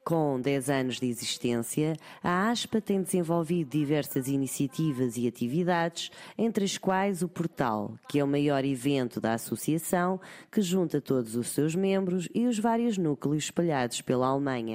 Com 0.05 0.41
10 0.41 0.71
anos 0.71 0.99
de 0.99 1.07
existência, 1.07 1.95
a 2.23 2.49
ASPA 2.51 2.81
tem 2.81 3.03
desenvolvido 3.03 3.71
diversas 3.71 4.29
iniciativas 4.29 5.17
e 5.17 5.29
atividades, 5.29 6.11
entre 6.39 6.65
as 6.65 6.79
quais 6.79 7.23
o 7.23 7.29
Portal, 7.29 7.95
que 8.09 8.19
é 8.19 8.25
o 8.25 8.29
maior 8.29 8.65
evento 8.65 9.21
da 9.21 9.35
associação 9.35 10.19
que 10.51 10.63
junta 10.63 11.01
todos 11.01 11.37
os 11.37 11.49
seus 11.49 11.75
membros 11.75 12.29
e 12.35 12.47
os 12.47 12.59
vários 12.59 12.97
núcleos 12.97 13.45
espalhados 13.45 14.01
pela 14.01 14.29
Alemanha. 14.29 14.75